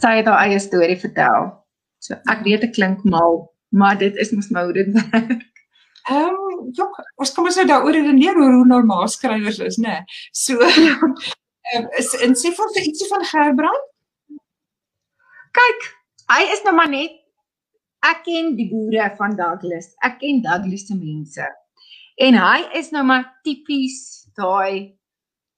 Sy 0.00 0.16
het 0.20 0.26
haar 0.26 0.46
eie 0.46 0.58
storie 0.58 0.98
vertel. 0.98 1.66
So 1.98 2.14
ek 2.14 2.44
weet 2.44 2.60
dit 2.60 2.74
klink 2.74 3.04
mal, 3.04 3.54
maar 3.68 3.98
dit 3.98 4.16
is 4.16 4.30
mos 4.30 4.50
nou 4.50 4.72
dit 4.72 4.92
werk. 4.92 5.46
Ehm, 6.08 6.28
um, 6.28 6.68
ja, 6.72 6.86
ons 7.16 7.32
kom 7.32 7.44
ons 7.44 7.56
nou 7.56 7.66
daaroor 7.66 7.92
redeneer 7.92 8.36
oor 8.36 8.52
hoe 8.52 8.66
normaal 8.66 9.08
skrywers 9.08 9.58
is, 9.58 9.76
né? 9.76 9.88
Nee. 9.88 10.02
So 10.32 10.60
ehm 10.60 11.04
um, 11.04 11.88
is 12.00 12.14
in 12.24 12.36
sê 12.38 12.52
vir 12.56 12.80
ietsie 12.80 13.08
van 13.10 13.24
Gerbrand. 13.24 13.88
Kyk, 15.58 15.88
hy 16.32 16.42
is 16.52 16.62
nou 16.64 16.74
maar 16.76 16.88
net 16.88 17.17
ek 18.10 18.24
ken 18.26 18.54
die 18.56 18.68
boere 18.70 19.10
van 19.16 19.36
Douglas. 19.36 19.92
Ek 20.04 20.18
ken 20.22 20.42
Douglas 20.44 20.86
se 20.88 20.96
mense. 20.96 21.46
En 22.18 22.34
hy 22.34 22.60
is 22.78 22.90
nou 22.94 23.04
maar 23.06 23.26
tipies 23.46 24.28
daai 24.38 24.98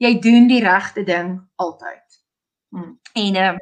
jy 0.00 0.14
doen 0.24 0.48
die 0.48 0.62
regte 0.64 1.04
ding 1.04 1.34
altyd. 1.60 2.20
Hmm. 2.72 2.94
En 3.18 3.36
uh, 3.36 3.56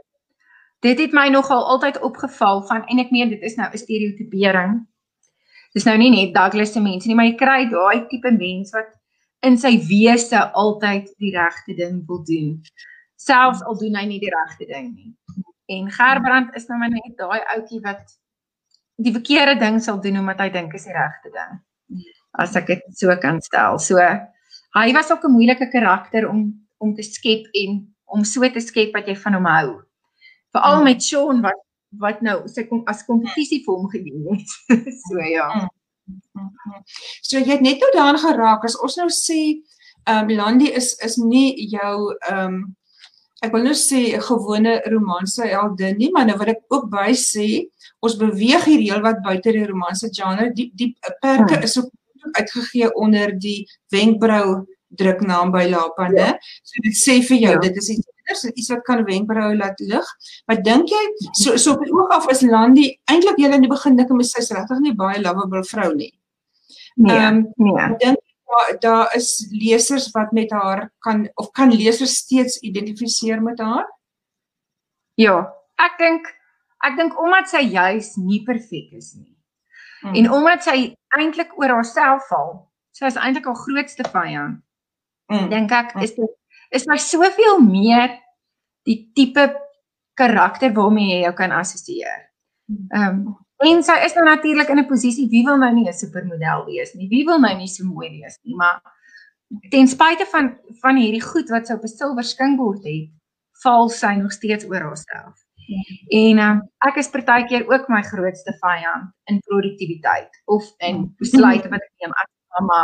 dit 0.87 1.01
het 1.03 1.14
my 1.16 1.29
nogal 1.35 1.64
altyd 1.74 2.01
opgeval 2.07 2.62
van 2.68 2.85
en 2.87 3.03
ek 3.03 3.11
meen 3.14 3.33
dit 3.33 3.42
is 3.42 3.57
nou 3.59 3.68
'n 3.70 3.83
stereotipering. 3.85 4.79
Dis 5.74 5.85
nou 5.85 5.96
nie 5.98 6.11
net 6.11 6.35
Douglas 6.35 6.72
se 6.72 6.81
mense 6.81 7.09
nie, 7.09 7.14
maar 7.14 7.29
jy 7.29 7.37
kry 7.37 7.61
daai 7.70 8.07
tipe 8.09 8.31
mens 8.31 8.72
wat 8.72 8.94
in 9.46 9.59
sy 9.59 9.77
wese 9.87 10.38
altyd 10.53 11.11
die 11.18 11.35
regte 11.35 11.74
ding 11.74 12.07
wil 12.07 12.22
doen. 12.24 12.62
Selfs 13.16 13.62
al 13.62 13.79
doen 13.79 13.94
hy 13.94 14.07
nie 14.07 14.20
die 14.22 14.33
regte 14.33 14.66
ding 14.66 14.94
nie. 14.94 15.14
En 15.68 15.90
Gerbrand 15.92 16.55
is 16.57 16.66
nou 16.66 16.79
maar 16.79 16.90
net 16.90 17.14
daai 17.18 17.42
ouetjie 17.55 17.81
wat 17.85 18.18
die 18.98 19.14
verkeerde 19.14 19.58
ding 19.61 19.78
sal 19.82 20.00
doen 20.02 20.18
omdat 20.22 20.42
hy 20.42 20.48
dink 20.54 20.74
is 20.74 20.88
die 20.88 20.96
regte 20.96 21.30
ding. 21.34 21.61
As 22.38 22.56
ek 22.58 22.66
dit 22.70 22.82
so 22.98 23.14
kan 23.22 23.40
stel. 23.44 23.78
So 23.82 24.02
hy 24.76 24.88
was 24.96 25.11
ook 25.11 25.24
'n 25.24 25.32
moeilike 25.32 25.70
karakter 25.70 26.28
om 26.28 26.66
om 26.78 26.94
te 26.94 27.02
skep 27.02 27.46
en 27.52 27.94
om 28.06 28.24
so 28.24 28.48
te 28.48 28.61
skep 28.61 28.94
wat 28.94 29.06
jy 29.06 29.16
van 29.16 29.34
hom 29.34 29.46
hou. 29.46 29.82
Veral 30.52 30.82
met 30.82 31.02
Sean 31.02 31.42
wat 31.42 31.64
wat 31.98 32.20
nou 32.20 32.42
sy 32.48 32.66
kom 32.68 32.82
as 32.87 33.04
kompetisie 33.06 33.62
vir 33.64 33.74
hom 33.74 33.88
gedien 33.88 34.26
het. 34.28 34.48
so 35.06 35.20
ja. 35.24 35.68
So 37.22 37.38
jy 37.38 37.48
het 37.48 37.64
net 37.64 37.80
nou 37.80 37.90
daaraan 37.94 38.20
geraak 38.20 38.64
as 38.64 38.76
ons 38.76 38.96
nou 38.96 39.08
sê 39.08 39.62
ehm 40.08 40.28
um, 40.30 40.37
Landy 40.37 40.68
is 40.72 40.94
is 41.04 41.16
nie 41.16 41.68
jou 41.70 42.14
ehm 42.30 42.44
um, 42.44 42.76
ek 43.44 43.53
wil 43.55 43.68
nou 43.68 43.74
sê 43.79 44.01
'n 44.16 44.24
gewone 44.29 44.72
romanse 44.92 45.44
heldin 45.46 45.98
nie, 45.98 46.11
maar 46.11 46.27
nou 46.27 46.38
wil 46.38 46.55
ek 46.55 46.62
ook 46.68 46.88
by 46.90 47.12
sê 47.14 47.68
ons 48.03 48.16
beweeg 48.16 48.64
hier 48.64 48.81
heelwat 48.81 49.22
buite 49.22 49.53
die 49.53 49.66
romanse 49.66 50.11
genre. 50.12 50.51
Die 50.55 50.70
die 50.74 50.96
perke 51.20 51.55
hmm. 51.55 51.62
is 51.62 51.79
ook 51.79 51.90
uitgegee 52.33 52.90
onder 52.94 53.33
die 53.38 53.66
wenkbrau 53.94 54.66
druknaam 54.88 55.51
by 55.53 55.68
Lapa, 55.68 56.09
né? 56.09 56.29
Ja. 56.33 56.38
So 56.64 56.83
dit 56.83 56.96
sê 56.96 57.18
vir 57.22 57.38
jou, 57.38 57.55
ja. 57.57 57.61
dit 57.61 57.77
is 57.77 57.90
iets 57.94 58.09
anders, 58.09 58.44
iets 58.55 58.70
wat 58.72 58.85
kan 58.87 59.05
wenkbrau 59.05 59.51
laat 59.57 59.81
lig. 59.81 60.07
Maar 60.46 60.62
dink 60.62 60.92
jy 60.92 61.03
so 61.33 61.57
so 61.57 61.77
op 61.77 61.85
die 61.85 61.92
oog 61.92 62.14
af 62.16 62.31
is 62.33 62.42
Landie 62.42 62.90
eintlik 63.11 63.38
julle 63.38 63.61
in 63.61 63.66
die 63.66 63.74
begin 63.74 63.98
dink 63.98 64.11
mens 64.11 64.33
sy's 64.35 64.51
regtig 64.57 64.81
nie 64.85 64.94
baie 64.96 65.20
lovable 65.20 65.64
vrou 65.64 65.92
nie. 65.94 66.12
Nee. 66.96 67.27
Um, 67.27 67.44
nee. 67.57 67.90
Dink 68.03 68.24
daar 68.48 68.80
daar 68.80 69.14
is 69.16 69.30
lesers 69.52 70.11
wat 70.16 70.32
met 70.32 70.50
haar 70.52 70.88
kan 71.04 71.28
of 71.34 71.52
kan 71.52 71.72
lesers 71.72 72.16
steeds 72.24 72.58
identifiseer 72.64 73.42
met 73.42 73.61
haar? 73.61 73.87
Ja, 75.18 75.40
ek 75.76 75.98
dink 75.98 76.34
Ek 76.84 76.94
dink 76.98 77.16
omdat 77.18 77.50
sy 77.50 77.64
juis 77.66 78.12
nie 78.20 78.42
perfek 78.46 78.94
is 78.94 79.12
nie. 79.18 79.34
Hmm. 80.02 80.14
En 80.14 80.30
omdat 80.38 80.62
sy 80.66 80.76
eintlik 81.18 81.56
oor 81.58 81.74
haarself 81.78 82.28
val. 82.30 82.52
Sy 82.94 83.08
is 83.11 83.18
eintlik 83.18 83.48
haar 83.50 83.58
grootste 83.64 84.06
vyand. 84.12 84.61
Hmm. 85.28 85.48
Dink 85.50 85.74
ek 85.74 85.96
is 86.04 86.14
dit 86.16 86.37
is 86.76 86.87
my 86.88 86.98
soveel 87.00 87.62
meer 87.64 88.14
die 88.88 89.00
tipe 89.16 89.48
karakter 90.18 90.70
waarmee 90.76 91.16
jy 91.16 91.20
jou 91.24 91.34
kan 91.40 91.54
assosieer. 91.56 92.24
Hmm. 92.70 92.88
Ehm 92.94 93.20
um, 93.26 93.37
en 93.66 93.83
sy 93.83 93.97
is 94.07 94.14
nou 94.14 94.25
natuurlik 94.25 94.68
in 94.68 94.79
'n 94.79 94.87
posisie 94.87 95.29
wie 95.29 95.44
wil 95.44 95.59
nou 95.59 95.73
nie 95.75 95.88
'n 95.88 95.92
supermodel 95.92 96.64
wees 96.66 96.94
nie. 96.94 97.09
Wie 97.09 97.25
wil 97.25 97.40
nou 97.40 97.55
nie 97.57 97.68
so 97.68 97.85
mooi 97.85 98.09
wees 98.11 98.38
nie, 98.44 98.55
maar 98.55 98.81
ten 99.71 99.88
spyte 99.88 100.27
van 100.27 100.57
van 100.83 100.97
hierdie 100.97 101.23
goed 101.23 101.49
wat 101.51 101.66
sy 101.66 101.75
op 101.75 101.85
'n 101.85 101.88
silwer 101.88 102.25
skinkbord 102.25 102.85
het, 102.85 103.11
val 103.62 103.88
sy 103.88 104.14
nog 104.14 104.33
steeds 104.33 104.64
oor 104.64 104.81
haarself. 104.81 105.37
En 106.09 106.38
um, 106.38 106.61
ek 106.88 106.97
is 107.03 107.11
partykeer 107.12 107.66
ook 107.68 107.88
my 107.92 108.01
grootste 108.03 108.55
vyand 108.62 109.11
in 109.29 109.40
produktiwiteit 109.44 110.40
of 110.47 110.64
in 110.79 111.14
besluite 111.21 111.68
wat 111.68 111.85
ek 111.85 111.92
neem 112.01 112.14
as 112.23 112.31
mamma, 112.57 112.83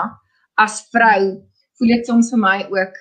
as 0.61 0.83
vrou. 0.93 1.21
Voel 1.79 1.95
dit 1.97 2.07
soms 2.07 2.31
vir 2.35 2.43
my 2.43 2.59
ook 2.71 2.99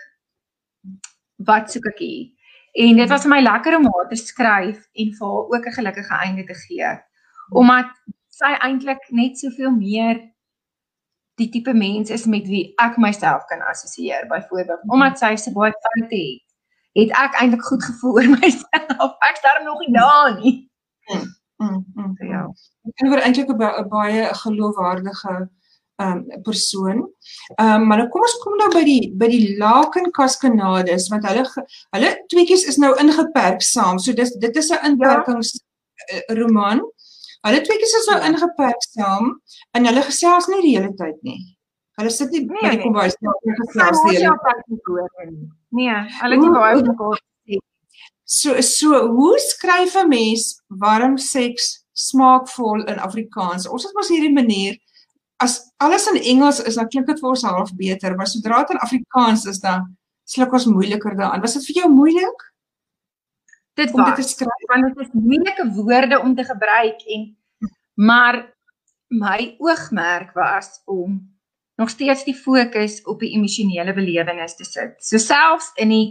wat 1.49 1.71
soek 1.71 1.89
ek 1.91 1.99
hier? 1.99 2.29
En 2.73 3.01
dit 3.01 3.09
was 3.11 3.25
vir 3.27 3.33
my 3.35 3.41
lekker 3.43 3.75
om 3.77 3.89
haar 3.91 4.07
te 4.09 4.17
skryf 4.17 4.79
en 4.79 5.11
vir 5.17 5.27
haar 5.27 5.51
ook 5.51 5.67
'n 5.67 5.77
gelukkige 5.79 6.15
einde 6.25 6.45
te 6.47 6.55
gee. 6.67 6.93
Omdat 7.49 7.91
sy 8.29 8.53
eintlik 8.59 9.03
net 9.09 9.39
soveel 9.39 9.71
meer 9.71 10.21
die 11.35 11.49
tipe 11.49 11.73
mens 11.73 12.09
is 12.09 12.25
met 12.25 12.47
wie 12.47 12.73
ek 12.81 12.97
myself 12.97 13.45
kan 13.49 13.61
assosieer, 13.61 14.27
byvoorbeeld 14.29 14.89
omdat 14.93 15.17
sy 15.17 15.35
so 15.35 15.51
baie 15.51 15.73
foute 15.73 16.15
het 16.15 16.43
het 16.93 17.13
ek 17.17 17.39
eintlik 17.41 17.65
goed 17.65 17.83
gevoel 17.83 18.19
oor 18.19 18.29
myself. 18.37 19.15
Ek's 19.29 19.41
daar 19.41 19.63
nog 19.65 19.79
nie 19.81 19.93
daar 19.95 20.35
nie. 20.37 20.55
Mm, 21.09 21.23
mm, 21.57 21.79
mm, 21.95 22.15
ja. 22.29 22.43
Ek 22.93 23.09
het 23.15 23.23
eintlik 23.25 23.49
'n 23.49 23.89
baie 23.89 24.29
geloofwaardige 24.43 25.49
um 26.01 26.25
persoon. 26.43 27.09
Um 27.61 27.87
maar 27.87 27.97
nou 27.97 28.09
kom 28.09 28.21
ons 28.21 28.37
kom 28.43 28.57
nou 28.57 28.69
by 28.73 28.83
die 28.83 29.11
by 29.17 29.27
die 29.27 29.57
Laken 29.57 30.11
Cascades 30.11 31.09
want 31.09 31.25
hulle 31.25 31.45
hulle 31.95 32.11
tweetjies 32.27 32.65
is 32.67 32.77
nou 32.77 32.93
ingeperk 32.99 33.61
saam. 33.61 33.99
So 33.99 34.13
dis 34.13 34.31
dit 34.31 34.55
is 34.55 34.71
'n 34.71 34.85
inperkings 34.85 35.53
ja. 36.07 36.35
roman. 36.35 36.81
Hulle 37.43 37.59
tweetjies 37.65 37.97
is 37.99 38.07
nou 38.11 38.19
ja. 38.19 38.29
ingeperk 38.29 38.85
saam 38.87 39.33
en 39.75 39.89
hulle 39.89 40.05
gesels 40.07 40.47
nie 40.51 40.61
die 40.63 40.77
hele 40.77 40.93
tyd 40.99 41.19
nie. 41.27 41.41
Hulle 41.99 42.09
sit 42.13 42.31
nie 42.33 42.45
nee, 42.47 42.61
by 42.61 42.71
die 42.77 42.81
kombuis 42.85 43.17
nie 43.19 43.57
gesels 43.59 44.01
die 44.07 44.17
hele 44.17 44.37
tyd 44.47 44.63
nie. 44.69 45.49
Nee, 45.79 45.99
hulle 46.21 46.39
het 46.39 46.45
nie 46.45 46.53
baie 46.55 46.81
mekaar 46.81 47.21
So 48.33 48.61
so 48.61 49.07
hoe 49.07 49.39
skryf 49.39 49.95
'n 49.95 50.09
mens 50.09 50.61
warm 50.67 51.17
seks 51.17 51.85
smaakvol 51.93 52.85
in 52.87 52.99
Afrikaans? 52.99 53.67
Ons 53.67 53.83
het 53.83 53.93
mos 53.93 54.09
hierdie 54.09 54.33
manier 54.33 54.79
as 55.37 55.59
alles 55.77 56.07
in 56.07 56.21
Engels 56.21 56.61
is 56.63 56.75
dan 56.75 56.87
klink 56.87 57.07
dit 57.07 57.19
vir 57.19 57.29
ons 57.29 57.43
half 57.43 57.75
beter, 57.75 58.15
maar 58.15 58.27
sodra 58.27 58.63
dit 58.63 58.69
in 58.75 58.81
Afrikaans 58.85 59.45
is 59.45 59.59
dan 59.59 59.97
sluk 60.23 60.53
ons 60.53 60.65
moeiliker 60.65 61.15
daaraan. 61.15 61.41
Was 61.41 61.53
dit 61.53 61.65
vir 61.65 61.81
jou 61.81 61.89
moeilik? 61.91 62.52
Dit 63.73 63.93
om 63.93 64.03
dit 64.05 64.15
te 64.15 64.25
skryf 64.27 64.67
want 64.69 64.89
dit 64.89 65.05
is 65.05 65.13
moeilike 65.17 65.65
woorde 65.73 66.19
om 66.21 66.35
te 66.35 66.45
gebruik 66.45 67.01
en 67.15 67.29
maar 67.93 68.37
my 69.13 69.55
oogmerk 69.61 70.33
was 70.33 70.81
om 70.85 71.21
nog 71.75 71.89
steeds 71.89 72.23
die 72.23 72.35
fokus 72.35 73.01
op 73.09 73.19
die 73.19 73.33
emosionele 73.33 73.93
belewenis 73.93 74.55
te 74.55 74.65
sit. 74.65 74.97
So 75.01 75.17
selfs 75.17 75.71
in 75.81 75.93
die 75.93 76.07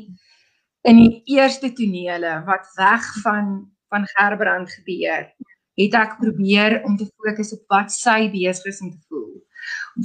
in 0.83 0.99
die 0.99 1.23
eerste 1.37 1.71
tonele 1.73 2.41
wat 2.47 2.67
weg 2.79 3.07
van 3.23 3.71
van 3.93 4.07
Gerbrand 4.09 4.71
gebeur, 4.73 5.27
het 5.77 5.95
ek 5.95 6.15
probeer 6.19 6.79
om 6.89 6.97
te 6.97 7.05
fokus 7.21 7.53
op 7.53 7.75
wat 7.75 7.93
sy 7.93 8.31
besig 8.33 8.71
is 8.73 8.81
om 8.81 8.91
te 8.91 9.03
voel. 9.09 9.35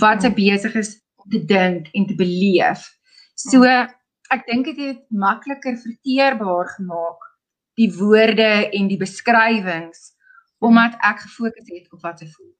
Wat 0.01 0.25
sy 0.25 0.31
besig 0.35 0.75
is 0.75 0.91
om 1.15 1.29
te 1.31 1.39
dink 1.47 1.87
en 1.95 2.05
te 2.09 2.17
beleef. 2.19 2.83
So 3.39 3.63
ek 3.65 4.43
dink 4.49 4.67
dit 4.67 4.81
het 4.83 5.01
makliker 5.09 5.79
verteerbaar 5.79 6.67
gemaak 6.75 7.23
die 7.77 7.89
woorde 7.97 8.69
en 8.73 8.87
die 8.91 8.99
beskrywings 8.99 10.13
omdat 10.59 10.95
ek 11.05 11.21
gefokus 11.25 11.67
het 11.69 11.91
op 11.93 12.01
wat 12.01 12.19
sy 12.19 12.27
voel. 12.33 12.53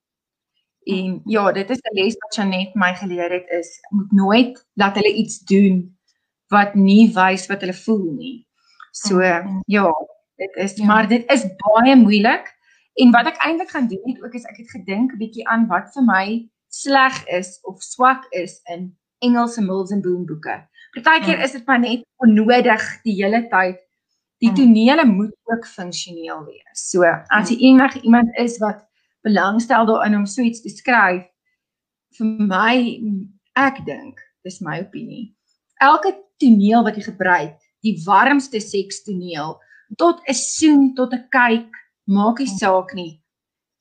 En 0.87 1.21
ja, 1.25 1.51
dit 1.51 1.69
is 1.73 1.79
'n 1.81 1.95
les 1.97 2.17
wat 2.21 2.35
Janet 2.35 2.75
my 2.75 2.93
geleer 2.95 3.31
het 3.31 3.49
is 3.49 3.79
moet 3.89 4.11
nooit 4.11 4.65
laat 4.73 4.95
hulle 4.95 5.13
iets 5.13 5.39
doen 5.39 5.97
wat 6.53 6.75
nie 6.75 7.09
wys 7.13 7.47
wat 7.47 7.61
hulle 7.61 7.73
voel 7.73 8.11
nie. 8.13 8.47
So 8.91 9.21
ja, 9.65 9.89
dit 10.35 10.53
is 10.55 10.77
ja. 10.77 10.85
maar 10.85 11.07
dit 11.07 11.31
is 11.31 11.43
baie 11.57 11.95
moeilik 11.95 12.57
En 12.97 13.11
wat 13.13 13.27
ek 13.29 13.41
eintlik 13.45 13.69
gaan 13.69 13.87
doen 13.87 14.05
het 14.09 14.23
ook 14.23 14.33
is 14.33 14.45
ek 14.49 14.57
het 14.57 14.69
gedink 14.73 15.13
'n 15.13 15.21
bietjie 15.21 15.47
aan 15.47 15.67
wat 15.69 15.93
vir 15.93 16.03
my 16.03 16.49
sleg 16.67 17.17
is 17.39 17.59
of 17.61 17.81
swak 17.81 18.25
is 18.29 18.61
in 18.73 18.97
Engelse 19.19 19.61
Mills 19.61 19.91
and 19.91 20.01
Boom 20.01 20.25
boeke. 20.25 20.55
Partykeer 20.91 21.37
ja. 21.37 21.43
is 21.43 21.51
dit 21.51 21.65
maar 21.65 21.79
net 21.79 22.05
onnodig 22.15 23.01
die 23.03 23.13
hele 23.23 23.47
tyd. 23.47 23.77
Die 24.41 24.49
ja. 24.49 24.55
tonele 24.55 25.05
moet 25.05 25.33
ook 25.49 25.65
funksioneel 25.65 26.43
wees. 26.45 26.83
So 26.89 27.03
as 27.33 27.49
jy 27.49 27.57
enige 27.71 28.01
iemand 28.01 28.29
is 28.37 28.57
wat 28.61 28.83
belangstel 29.25 29.85
daarin 29.85 30.15
om 30.15 30.25
so 30.25 30.41
iets 30.45 30.61
te 30.61 30.69
skryf, 30.69 31.25
vir 32.17 32.27
my 32.49 32.75
ek 33.57 33.81
dink, 33.85 34.21
dis 34.45 34.61
my 34.61 34.79
opinie. 34.85 35.31
Elke 35.81 36.13
toneel 36.41 36.85
wat 36.85 36.97
jy 36.97 37.07
gebruik, 37.09 37.57
die 37.85 37.97
warmste 38.05 38.61
seks 38.61 39.03
toneel 39.05 39.57
tot 39.97 40.21
'n 40.27 40.33
soen, 40.33 40.93
tot 40.95 41.13
'n 41.13 41.27
kyk, 41.31 41.69
maak 42.05 42.39
nie 42.39 42.47
saak 42.47 42.93
nie. 42.93 43.21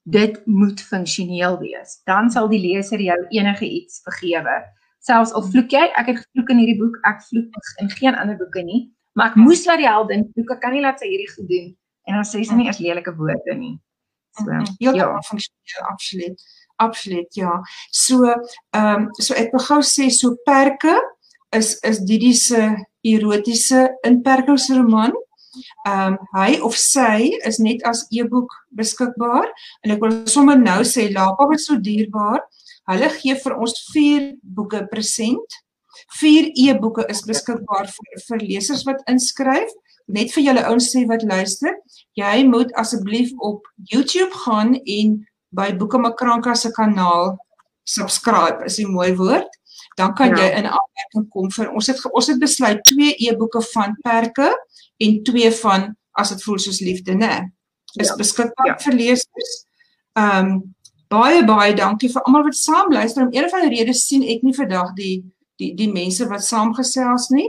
Dit 0.04 0.46
moet 0.46 0.80
funksioneel 0.80 1.58
wees. 1.58 2.00
Dan 2.06 2.30
sal 2.30 2.48
die 2.48 2.60
leser 2.60 3.00
jou 3.00 3.26
enige 3.30 3.66
iets 3.66 4.00
vergewe. 4.04 4.62
Selfs 5.00 5.32
al 5.32 5.42
vloek 5.42 5.70
jy, 5.70 5.90
ek 5.96 6.06
het 6.06 6.18
gevloek 6.22 6.50
in 6.50 6.58
hierdie 6.58 6.78
boek, 6.78 6.96
ek 7.04 7.22
vloek 7.28 7.50
in 7.82 7.90
geen 7.90 8.14
ander 8.14 8.36
boeke 8.36 8.62
nie, 8.62 8.95
maar 9.16 9.32
ek 9.32 9.40
moes 9.40 9.64
laat 9.66 9.80
die 9.82 9.88
heldin 9.88 10.28
vloek. 10.34 10.54
Ek 10.54 10.62
kan 10.62 10.76
nie 10.76 10.84
laat 10.84 11.02
sy 11.02 11.10
hierdie 11.10 11.32
goed 11.32 11.50
doen 11.50 11.74
en 12.06 12.20
dan 12.20 12.28
sê 12.28 12.44
sy 12.46 12.54
nie 12.54 12.68
eers 12.68 12.78
lelike 12.82 13.12
woorde 13.18 13.56
nie. 13.58 13.74
So, 14.36 14.52
ja, 14.84 14.92
ja, 14.94 15.08
funksioneel 15.26 15.90
absoluut. 15.90 16.46
Absoluut, 16.76 17.28
ja. 17.34 17.62
So, 17.90 18.24
ehm 18.76 19.06
um, 19.06 19.06
so 19.18 19.34
ek 19.34 19.54
wil 19.54 19.64
gou 19.64 19.80
sê 19.80 20.10
so 20.12 20.36
perke 20.44 20.94
is 21.56 21.78
is 21.88 22.02
Didi 22.04 22.34
se 22.36 22.66
erotiese 23.04 23.88
inperkingsroman. 24.04 25.14
Ehm 25.88 26.12
um, 26.12 26.18
hy 26.36 26.58
of 26.60 26.76
sy 26.76 27.32
is 27.48 27.58
net 27.58 27.82
as 27.88 28.04
e-boek 28.12 28.52
beskikbaar 28.76 29.48
en 29.84 29.96
ek 29.96 30.04
wil 30.04 30.18
sommer 30.28 30.60
nou 30.60 30.82
sê 30.84 31.08
Lapa 31.14 31.48
wat 31.48 31.64
so 31.64 31.80
dierbaar. 31.80 32.44
Hulle 32.92 33.08
gee 33.16 33.34
vir 33.34 33.56
ons 33.56 33.72
4 33.94 34.28
boeke 34.42 34.84
present. 34.92 35.62
4 36.20 36.50
e-boeke 36.54 37.06
is 37.12 37.24
beskikbaar 37.26 37.88
vir 37.90 38.22
vir 38.28 38.44
lesers 38.44 38.84
wat 38.88 39.02
inskryf. 39.10 39.70
Net 40.06 40.30
vir 40.34 40.44
julle 40.44 40.62
ouens 40.70 40.86
sê 40.92 41.02
wat 41.10 41.24
luister, 41.26 41.74
jy 42.14 42.44
moet 42.46 42.70
asseblief 42.78 43.32
op 43.42 43.66
YouTube 43.90 44.30
gaan 44.44 44.76
en 44.78 45.16
by 45.50 45.72
Boeke 45.78 45.98
Makranka 45.98 46.54
se 46.54 46.70
kanaal 46.70 47.34
subscribe, 47.82 48.64
is 48.66 48.78
'n 48.78 48.92
mooi 48.92 49.14
woord. 49.14 49.50
Dan 49.96 50.14
kan 50.14 50.28
ja. 50.28 50.36
jy 50.36 50.48
in 50.58 50.66
aanmerking 50.66 51.28
kom 51.30 51.50
vir 51.50 51.72
ons 51.72 51.86
het 51.86 52.00
ons 52.12 52.26
het 52.26 52.38
besluit 52.38 52.84
twee 52.84 53.14
e-boeke 53.18 53.62
van 53.72 53.96
perke 54.02 54.52
en 54.96 55.22
twee 55.22 55.50
van 55.50 55.96
as 56.12 56.28
dit 56.28 56.42
voel 56.42 56.58
soos 56.58 56.80
liefde 56.80 57.14
nê 57.14 57.34
is 57.96 58.08
ja. 58.08 58.16
beskikbaar 58.16 58.66
ja. 58.66 58.78
vir 58.78 58.92
lesers. 58.92 59.52
Ehm 60.12 60.50
um, 60.50 60.74
baie 61.08 61.44
baie 61.46 61.74
dankie 61.74 62.10
vir 62.10 62.22
almal 62.26 62.42
wat 62.48 62.56
saam 62.58 62.92
luister. 62.92 63.22
Om 63.22 63.32
een 63.32 63.50
van 63.50 63.62
die 63.62 63.78
redes 63.78 64.06
sien 64.08 64.24
ek 64.26 64.42
nie 64.42 64.54
vandag 64.54 64.92
die 64.98 65.22
die 65.60 65.72
die 65.78 65.90
mense 65.92 66.28
wat 66.30 66.44
saamgesels 66.44 67.30
nie. 67.34 67.48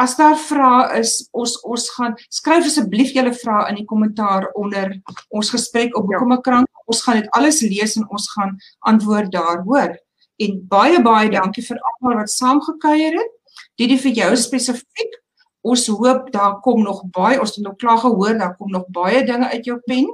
As 0.00 0.16
daar 0.18 0.36
vrae 0.36 0.98
is, 0.98 1.28
ons 1.32 1.54
ons 1.62 1.88
gaan 1.96 2.16
skryf 2.28 2.66
asseblief 2.66 3.12
julle 3.14 3.34
vrae 3.34 3.68
in 3.70 3.78
die 3.78 3.88
kommentaar 3.90 4.48
onder 4.58 4.96
ons 5.30 5.52
gesprek 5.54 5.94
op 5.96 6.08
Boekemakrank. 6.10 6.68
Ja. 6.70 6.86
Ons 6.90 7.02
gaan 7.06 7.20
dit 7.20 7.30
alles 7.38 7.60
lees 7.62 7.94
en 7.96 8.08
ons 8.10 8.30
gaan 8.34 8.56
antwoord 8.90 9.30
daar, 9.32 9.62
hoor. 9.66 9.94
En 10.42 10.56
baie 10.68 11.02
baie 11.02 11.30
dankie 11.30 11.62
vir 11.64 11.78
almal 11.90 12.24
wat 12.24 12.32
saamgekuier 12.34 13.20
het. 13.20 13.36
Dit 13.78 13.94
is 13.94 14.02
vir 14.02 14.18
jou 14.18 14.32
spesifiek 14.36 15.20
ons 15.64 15.86
hoop 15.88 16.28
daar 16.32 16.58
kom 16.60 16.82
nog 16.84 17.02
baie 17.12 17.40
ons 17.40 17.54
het 17.56 17.64
nog 17.64 17.76
klaar 17.80 17.98
gehoor 17.98 18.38
daar 18.38 18.56
kom 18.56 18.70
nog 18.70 18.84
baie 18.92 19.24
dinge 19.24 19.48
uit 19.48 19.64
jou 19.64 19.78
pen 19.88 20.10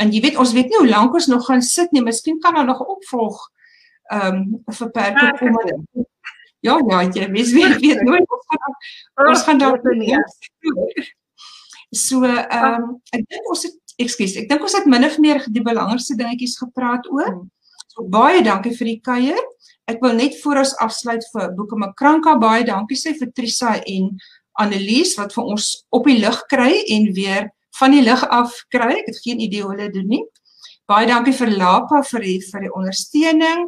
en 0.00 0.12
jy 0.12 0.22
weet 0.24 0.38
ons 0.40 0.54
weet 0.56 0.70
nie 0.72 0.80
hoe 0.80 0.88
lank 0.88 1.14
ons 1.20 1.28
nog 1.28 1.44
gaan 1.48 1.62
sit 1.62 1.92
nie 1.92 2.04
miskien 2.04 2.40
kan 2.40 2.56
daar 2.56 2.68
nog 2.68 2.80
opvolg 2.96 3.42
ehm 4.12 4.38
um, 4.40 4.76
vir 4.78 4.90
perke 4.90 5.26
ja, 5.26 5.32
kom 5.40 5.58
ja 6.66 6.78
ja 6.90 7.02
jy 7.02 7.28
weet 7.32 7.52
weet, 7.54 7.76
weet 7.80 8.02
nooit 8.02 8.36
ons 8.36 8.46
gaan 8.52 9.28
ons 9.28 9.42
gaan 9.46 9.58
daar 9.58 9.80
so 11.90 12.24
ehm 12.24 12.82
um, 12.82 12.88
ek 13.12 13.28
dink 13.28 13.52
ons 13.52 13.62
het 13.68 13.76
ekskuus 13.98 14.36
ek 14.42 14.48
dink 14.50 14.62
ons 14.62 14.76
het 14.76 14.86
min 14.86 15.04
of 15.04 15.18
meer 15.18 15.44
die 15.48 15.64
belangrikste 15.64 16.16
dingetjies 16.18 16.58
gepraat 16.60 17.08
oor 17.10 17.30
hmm. 17.30 17.46
so 17.88 18.04
baie 18.06 18.42
dankie 18.44 18.74
vir 18.76 18.92
die 18.92 19.00
kuier. 19.02 19.44
Ek 19.88 20.02
wil 20.04 20.18
net 20.18 20.36
voor 20.42 20.60
ons 20.60 20.74
afsluit 20.84 21.24
vir 21.32 21.54
boeke 21.56 21.78
Makranka 21.80 22.34
baie 22.38 22.66
dankie 22.68 22.98
sê 23.00 23.14
vir 23.16 23.32
Trisa 23.32 23.78
en 23.80 24.10
Annelies 24.60 25.14
wat 25.16 25.32
vir 25.32 25.48
ons 25.54 25.68
op 25.94 26.04
die 26.10 26.18
lig 26.20 26.42
kry 26.52 26.82
en 26.94 27.08
weer 27.16 27.48
van 27.78 27.94
die 27.94 28.02
lig 28.04 28.24
af 28.28 28.52
kry. 28.74 28.98
Ek 29.00 29.08
het 29.08 29.22
geen 29.24 29.40
idee 29.40 29.64
hoe 29.64 29.72
hulle 29.72 29.88
doen 29.94 30.08
nie. 30.12 30.22
Baie 30.88 31.08
dankie 31.08 31.32
vir 31.40 31.54
Lapa 31.56 32.02
vir 32.10 32.26
die 32.26 32.38
vir 32.44 32.66
die 32.66 32.72
ondersteuning 32.74 33.66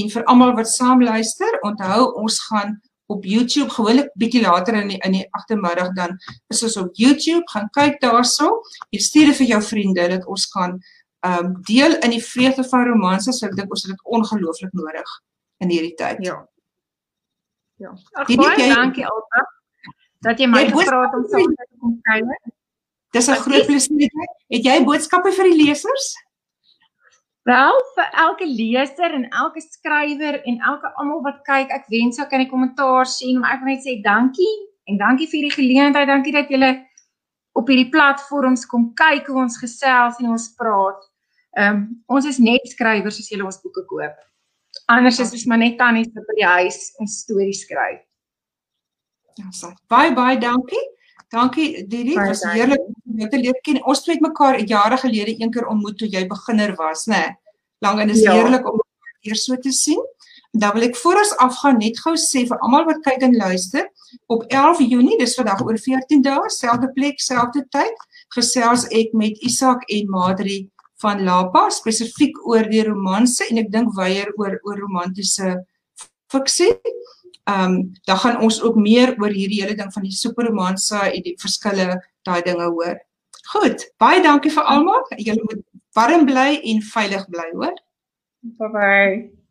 en 0.00 0.10
vir 0.10 0.26
almal 0.30 0.54
wat 0.58 0.68
saam 0.70 1.02
luister. 1.02 1.58
Onthou 1.66 2.12
ons 2.20 2.40
gaan 2.48 2.80
op 3.12 3.24
YouTube 3.24 3.70
gewoonlik 3.70 4.10
bietjie 4.20 4.42
later 4.42 4.74
in 4.80 4.94
die, 4.94 4.98
in 5.04 5.18
die 5.18 5.26
agtermiddag 5.36 5.92
dan 5.96 6.16
is 6.52 6.62
ons 6.64 6.76
op 6.80 6.96
YouTube 6.96 7.44
gaan 7.52 7.68
kyk 7.76 8.00
daarso. 8.02 8.60
Jy 8.94 9.00
stuur 9.00 9.32
dit 9.32 9.40
vir 9.42 9.50
jou 9.54 9.60
vriende 9.62 10.08
dat 10.16 10.26
ons 10.26 10.46
kan 10.52 10.78
ehm 11.24 11.46
um, 11.46 11.52
deel 11.64 11.94
in 12.04 12.12
die 12.12 12.22
vreugde 12.22 12.64
van 12.68 12.88
romanse. 12.88 13.32
So 13.32 13.46
ek 13.46 13.56
dink 13.56 13.70
ons 13.72 13.86
het 13.86 13.94
dit 13.94 14.10
ongelooflik 14.18 14.72
nodig 14.76 15.14
in 15.64 15.70
hierdie 15.72 15.94
tyd. 15.96 16.20
Ja. 16.24 16.42
Ja. 17.80 17.94
Ag 18.12 18.28
baie 18.28 18.68
dankie 18.74 19.06
Alta 19.08 19.46
dat 20.24 20.40
jy 20.40 20.48
my 20.48 20.64
gevra 20.70 21.00
het 21.04 21.16
om 21.16 21.24
saam 21.28 21.54
te 21.54 21.66
kom 21.80 21.96
kuier. 22.08 22.38
Dis 23.14 23.28
'n 23.28 23.40
groot 23.46 23.66
plesier. 23.66 24.10
Het 24.48 24.64
jy 24.64 24.84
boodskappe 24.84 25.32
vir 25.32 25.50
die 25.50 25.58
lesers? 25.64 26.06
Wel, 27.44 27.78
vir 27.94 28.06
elke 28.24 28.46
leser 28.48 29.12
en 29.12 29.26
elke 29.28 29.60
skrywer 29.60 30.38
en 30.48 30.60
elke 30.64 30.88
almal 30.96 31.20
wat 31.26 31.42
kyk, 31.44 31.72
ek 31.76 31.90
wens 31.92 32.18
ek 32.18 32.30
kan 32.30 32.40
'n 32.40 32.48
kommentaar 32.48 33.06
sien, 33.06 33.40
maar 33.40 33.52
ek 33.54 33.60
wil 33.60 33.74
net 33.74 33.84
sê 33.84 34.00
dankie 34.00 34.54
en 34.88 34.96
dankie 34.96 35.28
vir 35.28 35.42
die 35.48 35.56
geleentheid. 35.56 36.08
Dankie 36.08 36.32
dat 36.32 36.48
julle 36.48 36.70
op 37.52 37.68
hierdie 37.68 37.90
platforms 37.90 38.64
kom 38.66 38.94
kyk 38.94 39.26
hoe 39.26 39.42
ons 39.42 39.58
gesels 39.60 40.18
en 40.20 40.30
ons 40.30 40.54
praat. 40.56 41.00
Ehm 41.56 41.76
um, 41.76 42.02
ons 42.06 42.24
is 42.26 42.38
net 42.38 42.64
skrywers 42.66 43.20
as 43.20 43.28
julle 43.28 43.44
ons 43.44 43.60
boeke 43.60 43.84
koop. 43.92 44.16
Anders 44.88 45.20
is 45.20 45.32
ons 45.32 45.46
maar 45.46 45.60
net 45.60 45.78
tannies 45.78 46.10
wat 46.14 46.26
by 46.26 46.34
die 46.40 46.48
huis 46.48 46.80
ons 46.98 47.20
stories 47.22 47.60
skryf. 47.60 48.00
Ja, 49.36 49.50
so. 49.50 49.70
Baie 49.88 50.14
baie 50.14 50.38
dankie. 50.38 50.84
Dankie 51.28 51.86
Didi, 51.86 52.14
dit 52.14 52.16
was 52.16 52.44
heerlik 52.44 52.80
om 52.80 52.93
jou 53.18 53.28
te 53.30 53.38
leer 53.38 53.58
ken. 53.62 53.82
Ons 53.84 54.04
het 54.06 54.20
mekaar 54.20 54.60
jare 54.60 54.96
gelede 54.96 55.36
een 55.40 55.50
keer 55.50 55.66
ontmoet 55.66 55.98
toe 55.98 56.08
jy 56.08 56.26
beginner 56.26 56.74
was, 56.78 57.06
né? 57.06 57.20
Nee. 57.20 57.36
Lang 57.84 58.00
en 58.00 58.10
is 58.10 58.22
ja. 58.22 58.32
heerlik 58.32 58.66
om 58.72 58.80
weer 59.22 59.36
so 59.36 59.56
te 59.56 59.72
sien. 59.72 60.02
dan 60.54 60.72
wil 60.72 60.86
ek 60.86 60.96
voor 60.96 61.18
ons 61.18 61.32
afgaan 61.42 61.80
net 61.82 61.98
gou 61.98 62.12
sê 62.20 62.44
vir 62.46 62.60
almal 62.62 62.84
wat 62.86 63.00
kyk 63.02 63.24
en 63.26 63.32
luister, 63.34 63.88
op 64.30 64.44
11 64.46 64.84
Junie, 64.86 65.16
dis 65.18 65.34
vandag 65.34 65.64
oor 65.66 65.78
14 65.82 66.22
dae, 66.22 66.50
selfde 66.54 66.92
plek, 66.94 67.18
selfde 67.18 67.64
tyd, 67.74 68.04
gesels 68.36 68.86
ek 68.94 69.16
met 69.18 69.40
Isak 69.42 69.82
en 69.90 70.12
Madri 70.14 70.60
van 71.02 71.24
Lapa 71.26 71.66
spesifiek 71.74 72.38
oor 72.46 72.68
die 72.70 72.84
romanse 72.86 73.48
en 73.50 73.58
ek 73.64 73.72
dink 73.74 73.90
weier 73.98 74.30
oor 74.38 74.54
oor 74.62 74.78
romantiese 74.78 75.56
fiksie. 76.30 76.70
Ehm 77.50 77.74
um, 77.74 77.74
dan 78.06 78.18
gaan 78.22 78.38
ons 78.46 78.62
ook 78.62 78.78
meer 78.80 79.16
oor 79.20 79.34
hierdie 79.34 79.60
hele 79.60 79.74
ding 79.76 79.90
van 79.92 80.06
die 80.06 80.14
superromanse 80.14 81.02
en 81.10 81.22
die 81.26 81.34
verskille 81.40 81.98
daai 82.24 82.42
dinge 82.46 82.68
hoor. 82.70 82.98
Goed, 83.52 83.86
baie 84.00 84.22
dankie 84.24 84.52
vir 84.52 84.68
almal. 84.74 85.06
Julle 85.18 85.46
moet 85.48 85.64
warm 85.98 86.26
bly 86.26 86.50
en 86.72 86.82
veilig 86.94 87.28
bly, 87.30 87.48
hoor. 87.54 87.80
Bye 88.58 88.68
bye. 88.76 89.43